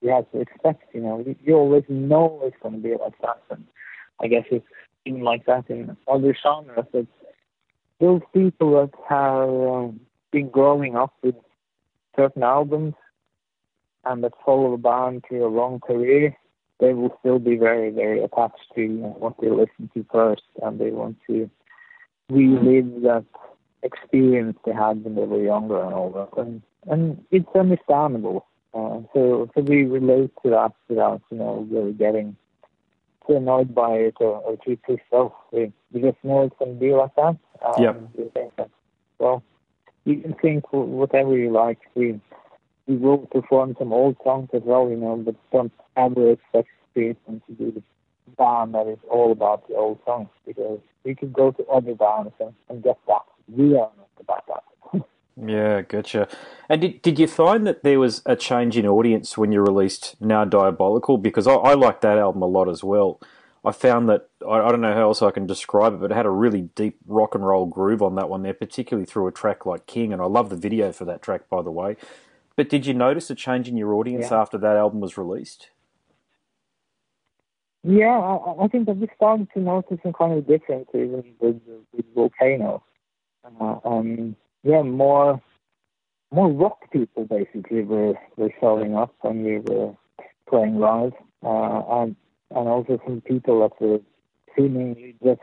you 0.00 0.10
have 0.10 0.30
to 0.32 0.40
expect. 0.40 0.94
You 0.94 1.02
know, 1.02 1.18
you, 1.24 1.36
you 1.44 1.54
always 1.54 1.84
know 1.88 2.40
it's 2.44 2.56
going 2.62 2.74
to 2.74 2.80
be 2.80 2.94
like 2.96 3.18
that, 3.22 3.42
and 3.50 3.64
I 4.20 4.26
guess 4.28 4.44
it's 4.50 4.66
even 5.04 5.22
like 5.22 5.46
that 5.46 5.68
in 5.68 5.96
other 6.08 6.36
genres. 6.42 6.86
It's 6.92 7.08
those 8.00 8.22
people 8.32 8.72
that 8.72 8.90
have 9.08 9.48
um, 9.48 10.00
been 10.30 10.48
growing 10.48 10.96
up 10.96 11.14
with 11.22 11.36
certain 12.16 12.42
albums 12.42 12.94
and 14.04 14.22
that 14.24 14.32
follow 14.44 14.72
the 14.72 14.82
band 14.82 15.24
through 15.26 15.46
a 15.46 15.48
long 15.48 15.80
career, 15.80 16.36
they 16.80 16.92
will 16.92 17.16
still 17.20 17.38
be 17.38 17.56
very, 17.56 17.90
very 17.90 18.22
attached 18.22 18.72
to 18.74 18.80
you 18.80 18.88
know, 18.88 19.16
what 19.18 19.34
they 19.40 19.50
listen 19.50 19.90
to 19.94 20.04
first, 20.10 20.42
and 20.62 20.78
they 20.78 20.90
want 20.90 21.16
to 21.26 21.48
relive 22.30 23.02
that 23.02 23.24
experience 23.82 24.56
they 24.64 24.72
had 24.72 25.04
when 25.04 25.14
they 25.14 25.24
were 25.24 25.42
younger 25.42 25.80
and 25.82 25.94
all 25.94 26.10
that. 26.10 26.40
And, 26.40 26.62
and 26.86 27.24
it's 27.30 27.48
understandable. 27.54 28.46
Uh, 28.72 29.00
so, 29.12 29.50
so 29.54 29.60
we 29.60 29.84
relate 29.84 30.32
to 30.42 30.50
that 30.50 30.72
without, 30.88 31.22
you 31.30 31.38
know, 31.38 31.66
really 31.70 31.92
getting 31.92 32.36
too 33.26 33.36
annoyed 33.36 33.74
by 33.74 33.92
it 33.92 34.16
or, 34.20 34.38
or 34.40 34.56
too 34.64 34.76
pissed 34.86 35.02
off. 35.12 35.32
We, 35.52 35.72
we 35.92 36.00
just 36.00 36.18
know 36.24 36.42
it's 36.42 36.56
going 36.58 36.74
to 36.74 36.80
be 36.80 36.92
like 36.92 37.14
that. 37.16 37.36
Um, 37.64 37.82
yep. 37.82 38.00
We 38.16 38.24
think 38.30 38.56
that, 38.56 38.70
well, 39.18 39.42
you 40.04 40.20
can 40.20 40.34
think 40.34 40.72
whatever 40.72 41.36
you 41.36 41.50
like. 41.50 41.78
We 41.94 42.20
we 42.86 42.96
will 42.96 43.18
perform 43.18 43.76
some 43.78 43.92
old 43.92 44.16
songs 44.22 44.48
as 44.52 44.62
well, 44.64 44.88
you 44.88 44.96
know, 44.96 45.16
but 45.16 45.34
don't 45.52 45.72
ever 45.96 46.32
expect 46.32 46.68
them 46.94 47.42
to 47.46 47.52
do 47.58 47.72
the 47.72 47.82
band 48.36 48.74
that 48.74 48.86
is 48.86 48.98
all 49.10 49.32
about 49.32 49.66
the 49.68 49.74
old 49.74 49.98
songs 50.04 50.28
because 50.46 50.78
we 51.04 51.14
could 51.14 51.32
go 51.32 51.50
to 51.50 51.64
other 51.66 51.94
bands 51.94 52.32
and, 52.40 52.54
and 52.68 52.82
get 52.82 52.98
that. 53.06 53.22
We 53.48 53.76
are 53.76 53.90
not 53.96 54.08
about 54.20 54.46
that. 54.46 55.02
Yeah, 55.36 55.82
gotcha. 55.82 56.28
And 56.68 56.80
did 56.80 57.02
did 57.02 57.18
you 57.18 57.26
find 57.26 57.66
that 57.66 57.82
there 57.82 57.98
was 57.98 58.22
a 58.24 58.36
change 58.36 58.76
in 58.76 58.86
audience 58.86 59.36
when 59.36 59.50
you 59.50 59.62
released 59.62 60.14
Now 60.20 60.44
Diabolical? 60.44 61.18
Because 61.18 61.48
I, 61.48 61.54
I 61.54 61.74
like 61.74 62.02
that 62.02 62.18
album 62.18 62.42
a 62.42 62.46
lot 62.46 62.68
as 62.68 62.84
well. 62.84 63.20
I 63.64 63.72
found 63.72 64.08
that 64.10 64.28
I, 64.46 64.60
I, 64.60 64.70
don't 64.70 64.80
know 64.80 64.94
how 64.94 65.02
else 65.02 65.22
I 65.22 65.32
can 65.32 65.44
describe 65.44 65.94
it, 65.94 66.00
but 66.00 66.12
it 66.12 66.14
had 66.14 66.26
a 66.26 66.30
really 66.30 66.62
deep 66.76 66.98
rock 67.04 67.34
and 67.34 67.44
roll 67.44 67.66
groove 67.66 68.00
on 68.00 68.14
that 68.14 68.28
one 68.28 68.42
there, 68.42 68.54
particularly 68.54 69.06
through 69.06 69.26
a 69.26 69.32
track 69.32 69.66
like 69.66 69.86
King. 69.86 70.12
And 70.12 70.22
I 70.22 70.26
love 70.26 70.50
the 70.50 70.56
video 70.56 70.92
for 70.92 71.04
that 71.06 71.20
track, 71.20 71.48
by 71.48 71.62
the 71.62 71.70
way. 71.72 71.96
But 72.56 72.68
did 72.68 72.86
you 72.86 72.94
notice 72.94 73.30
a 73.30 73.34
change 73.34 73.68
in 73.68 73.76
your 73.76 73.94
audience 73.94 74.28
yeah. 74.30 74.40
after 74.40 74.58
that 74.58 74.76
album 74.76 75.00
was 75.00 75.18
released? 75.18 75.70
Yeah, 77.82 78.18
I, 78.18 78.64
I 78.64 78.68
think 78.68 78.86
that 78.86 78.96
we 78.96 79.08
started 79.14 79.48
to 79.54 79.60
notice 79.60 79.98
some 80.02 80.12
kind 80.12 80.38
of 80.38 80.46
difference 80.46 80.88
even 80.94 81.24
with, 81.40 81.60
with 81.92 82.06
Volcano. 82.14 82.82
Uh, 83.60 83.78
um, 83.84 84.36
yeah, 84.62 84.82
more 84.82 85.42
more 86.32 86.50
rock 86.50 86.90
people 86.90 87.26
basically 87.26 87.82
were 87.82 88.14
were 88.36 88.50
showing 88.60 88.96
up 88.96 89.14
when 89.20 89.44
we 89.44 89.58
were 89.58 89.94
playing 90.48 90.78
live, 90.78 91.12
uh, 91.44 91.82
and 92.00 92.16
and 92.50 92.68
also 92.68 92.98
some 93.06 93.20
people 93.20 93.60
that 93.60 93.78
were 93.84 94.00
seemingly 94.56 95.14
just 95.22 95.40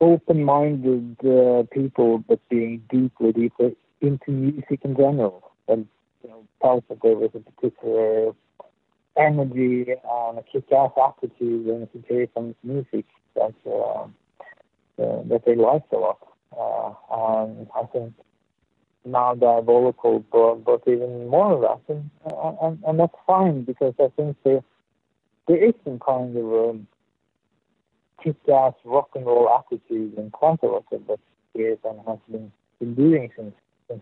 open-minded 0.00 1.16
uh, 1.26 1.64
people, 1.72 2.18
but 2.18 2.40
being 2.48 2.82
deeply, 2.88 3.32
deeply 3.32 3.76
into 4.00 4.30
music 4.30 4.80
in 4.82 4.96
general, 4.96 5.50
and 5.68 5.86
you 6.22 6.30
know, 6.30 6.44
felt 6.60 6.88
that 6.88 7.02
there 7.02 7.16
was 7.16 7.30
a 7.34 7.40
particular 7.40 8.32
energy 9.16 9.86
and 9.90 10.38
a 10.38 10.42
kick-ass 10.50 10.92
attitude 10.96 11.66
when 11.66 11.88
you 11.92 12.04
hear 12.08 12.26
some 12.34 12.54
music 12.62 13.04
that 13.34 13.54
uh, 13.66 14.04
uh, 15.02 15.22
that 15.24 15.42
they 15.46 15.54
liked 15.54 15.92
a 15.92 15.98
lot. 15.98 16.18
Uh, 16.56 16.92
and 17.44 17.68
I 17.76 17.84
think 17.86 18.14
now 19.04 19.34
diabolical 19.34 20.20
brought, 20.20 20.64
brought 20.64 20.82
even 20.86 21.28
more 21.28 21.52
of 21.54 21.60
that, 21.60 21.94
and, 21.94 22.10
and, 22.62 22.82
and 22.86 23.00
that's 23.00 23.14
fine 23.26 23.64
because 23.64 23.94
I 24.00 24.08
think 24.16 24.36
there 24.44 24.62
there 25.46 25.64
is 25.64 25.74
some 25.84 25.98
kind 25.98 26.36
of 26.36 26.44
um, 26.44 26.86
kick-ass 28.22 28.74
rock 28.84 29.10
and 29.14 29.26
roll 29.26 29.48
attitude 29.48 30.16
in 30.18 30.30
quite 30.30 30.62
a 30.62 30.66
lot 30.66 30.84
of 30.92 31.06
what 31.06 31.20
years 31.54 31.78
and 31.84 31.98
has 32.06 32.18
been, 32.30 32.52
been 32.78 32.94
doing 32.94 33.30
since 33.36 33.54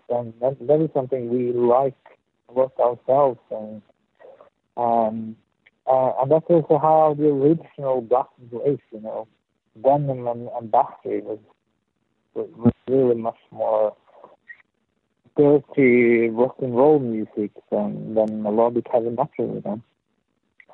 then. 0.09 0.35
That, 0.41 0.57
that 0.67 0.81
is 0.81 0.91
something 0.95 1.29
we 1.29 1.53
like 1.53 1.95
about 2.49 2.73
ourselves, 2.79 3.41
and 3.51 3.83
um, 4.77 5.37
uh, 5.87 6.13
and 6.21 6.31
that's 6.31 6.47
also 6.49 6.79
how 6.79 7.15
the 7.19 7.29
original 7.29 8.01
Black 8.01 8.27
is. 8.67 8.79
You 8.93 9.01
know, 9.01 9.29
Venom 9.77 10.27
and, 10.27 10.49
and 10.57 10.71
Bathory 10.71 11.23
was 11.23 11.39
was 12.35 12.73
really 12.89 13.15
much 13.15 13.39
more 13.51 13.97
dirty 15.37 16.29
rock 16.29 16.57
and 16.61 16.77
roll 16.77 16.99
music 16.99 17.51
than 17.71 18.15
than 18.15 18.43
melodic 18.43 18.87
heavy 18.93 19.11
metal. 19.11 19.29
You 19.39 19.63
know. 19.65 19.83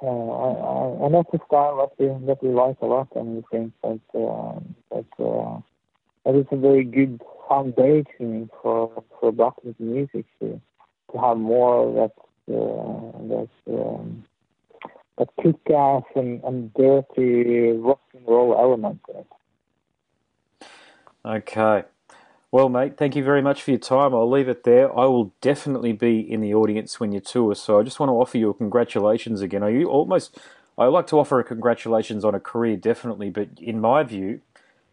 Uh, 0.04 1.04
and 1.04 1.14
that's 1.14 1.32
a 1.32 1.38
style 1.46 1.76
that 1.76 1.92
we 1.98 2.26
that 2.26 2.42
we 2.42 2.48
like 2.48 2.76
a 2.82 2.86
lot, 2.86 3.08
and 3.14 3.36
we 3.36 3.42
think 3.52 3.72
that 3.82 4.00
uh, 4.18 4.58
that 4.90 5.24
uh, 5.24 5.60
that 6.24 6.34
is 6.34 6.46
a 6.50 6.56
very 6.56 6.82
good 6.82 7.20
foundation 7.48 8.50
for 8.60 9.02
for 9.18 9.32
black 9.32 9.54
music 9.78 10.26
to 10.40 10.60
to 11.12 11.18
have 11.18 11.36
more 11.36 11.88
of 11.88 11.94
that 11.94 12.12
uh, 12.54 13.18
that 13.28 13.48
um, 13.68 14.24
that 15.18 15.28
kick-ass 15.42 16.02
and, 16.16 16.42
and 16.44 16.72
dirty 16.74 17.70
rock 17.72 18.00
and 18.14 18.26
roll 18.26 18.56
element 18.58 19.00
in 19.08 19.16
it. 19.16 19.26
Okay. 21.24 21.84
Well, 22.50 22.68
mate, 22.68 22.98
thank 22.98 23.16
you 23.16 23.24
very 23.24 23.40
much 23.40 23.62
for 23.62 23.70
your 23.70 23.80
time. 23.80 24.14
I'll 24.14 24.30
leave 24.30 24.48
it 24.48 24.64
there. 24.64 24.90
I 24.90 25.06
will 25.06 25.32
definitely 25.40 25.92
be 25.92 26.20
in 26.20 26.42
the 26.42 26.52
audience 26.52 27.00
when 27.00 27.12
you 27.12 27.20
tour, 27.20 27.54
so 27.54 27.80
I 27.80 27.82
just 27.82 27.98
want 27.98 28.10
to 28.10 28.14
offer 28.14 28.36
you 28.36 28.52
congratulations 28.52 29.40
again. 29.40 29.62
Are 29.62 29.70
you 29.70 29.88
almost? 29.88 30.38
I 30.76 30.86
like 30.86 31.06
to 31.08 31.18
offer 31.18 31.38
a 31.38 31.44
congratulations 31.44 32.24
on 32.24 32.34
a 32.34 32.40
career, 32.40 32.76
definitely, 32.76 33.30
but 33.30 33.48
in 33.58 33.80
my 33.80 34.02
view, 34.02 34.40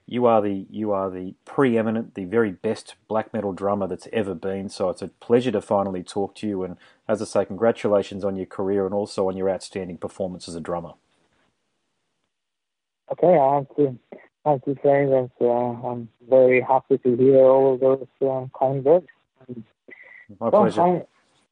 you 0.10 0.26
are 0.26 0.42
the 0.42 0.66
you 0.72 0.92
are 0.92 1.12
the 1.12 1.36
preeminent, 1.46 2.16
the 2.16 2.26
very 2.26 2.52
best 2.52 2.96
black 3.08 3.32
metal 3.32 3.54
drummer 3.54 3.86
that's 3.86 4.08
ever 4.12 4.34
been. 4.34 4.68
So 4.68 4.90
it's 4.90 5.04
a 5.04 5.10
pleasure 5.10 5.52
to 5.52 5.62
finally 5.62 6.02
talk 6.02 6.34
to 6.36 6.48
you. 6.48 6.64
And 6.64 6.78
as 7.08 7.22
I 7.22 7.26
say, 7.26 7.46
congratulations 7.46 8.26
on 8.26 8.36
your 8.36 8.48
career 8.48 8.86
and 8.86 8.94
also 8.94 9.28
on 9.28 9.38
your 9.38 9.52
outstanding 9.52 9.98
performance 9.98 10.48
as 10.48 10.56
a 10.56 10.60
drummer. 10.60 10.94
Okay, 13.12 13.38
I 13.38 13.56
have 13.56 13.76
to 13.76 14.00
I 14.46 14.52
have 14.52 14.64
to 14.64 14.74
say 14.82 15.06
that 15.06 15.30
uh, 15.40 15.88
I'm 15.88 16.10
very 16.28 16.62
happy 16.62 16.98
to 16.98 17.16
hear 17.16 17.44
all 17.46 17.76
of 17.76 17.80
those 17.80 18.08
uh, 18.22 18.48
kind 18.58 18.84
words. 18.84 19.06
My 20.40 20.50
well, 20.50 20.64
pleasure. 20.64 20.82
I 20.82 21.06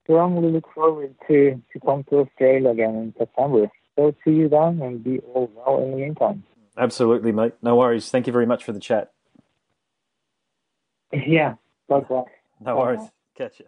strongly 0.03 0.51
look 0.51 0.67
forward 0.73 1.13
to 1.27 1.61
to 1.73 1.79
come 1.85 2.03
to 2.05 2.21
Australia 2.21 2.69
again 2.69 2.95
in 2.95 3.13
September. 3.19 3.69
So 3.95 4.15
see 4.25 4.31
you 4.31 4.49
then, 4.49 4.81
and 4.81 5.03
be 5.03 5.19
all 5.19 5.51
well 5.55 5.83
in 5.83 5.91
the 5.91 5.97
meantime. 5.97 6.43
Absolutely, 6.77 7.31
mate. 7.31 7.53
No 7.61 7.75
worries. 7.75 8.09
Thank 8.09 8.27
you 8.27 8.33
very 8.33 8.45
much 8.45 8.63
for 8.63 8.71
the 8.71 8.79
chat. 8.79 9.11
Yeah, 11.11 11.55
likewise. 11.89 12.27
No 12.59 12.77
worries. 12.77 13.09
Catch 13.37 13.59
you. 13.59 13.65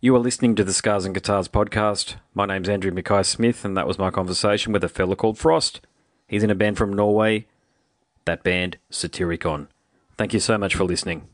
You 0.00 0.14
are 0.16 0.20
listening 0.20 0.54
to 0.56 0.64
the 0.64 0.72
Scars 0.72 1.04
and 1.04 1.14
Guitars 1.14 1.48
podcast. 1.48 2.16
My 2.34 2.46
name's 2.46 2.68
Andrew 2.68 2.90
Mackay 2.90 3.22
Smith, 3.22 3.64
and 3.64 3.76
that 3.76 3.86
was 3.86 3.98
my 3.98 4.10
conversation 4.10 4.72
with 4.72 4.84
a 4.84 4.88
fella 4.88 5.16
called 5.16 5.38
Frost. 5.38 5.80
He's 6.26 6.42
in 6.42 6.50
a 6.50 6.54
band 6.54 6.76
from 6.76 6.92
Norway. 6.92 7.46
That 8.24 8.42
band, 8.42 8.78
Satyricon. 8.90 9.68
Thank 10.16 10.34
you 10.34 10.40
so 10.40 10.58
much 10.58 10.74
for 10.74 10.84
listening. 10.84 11.28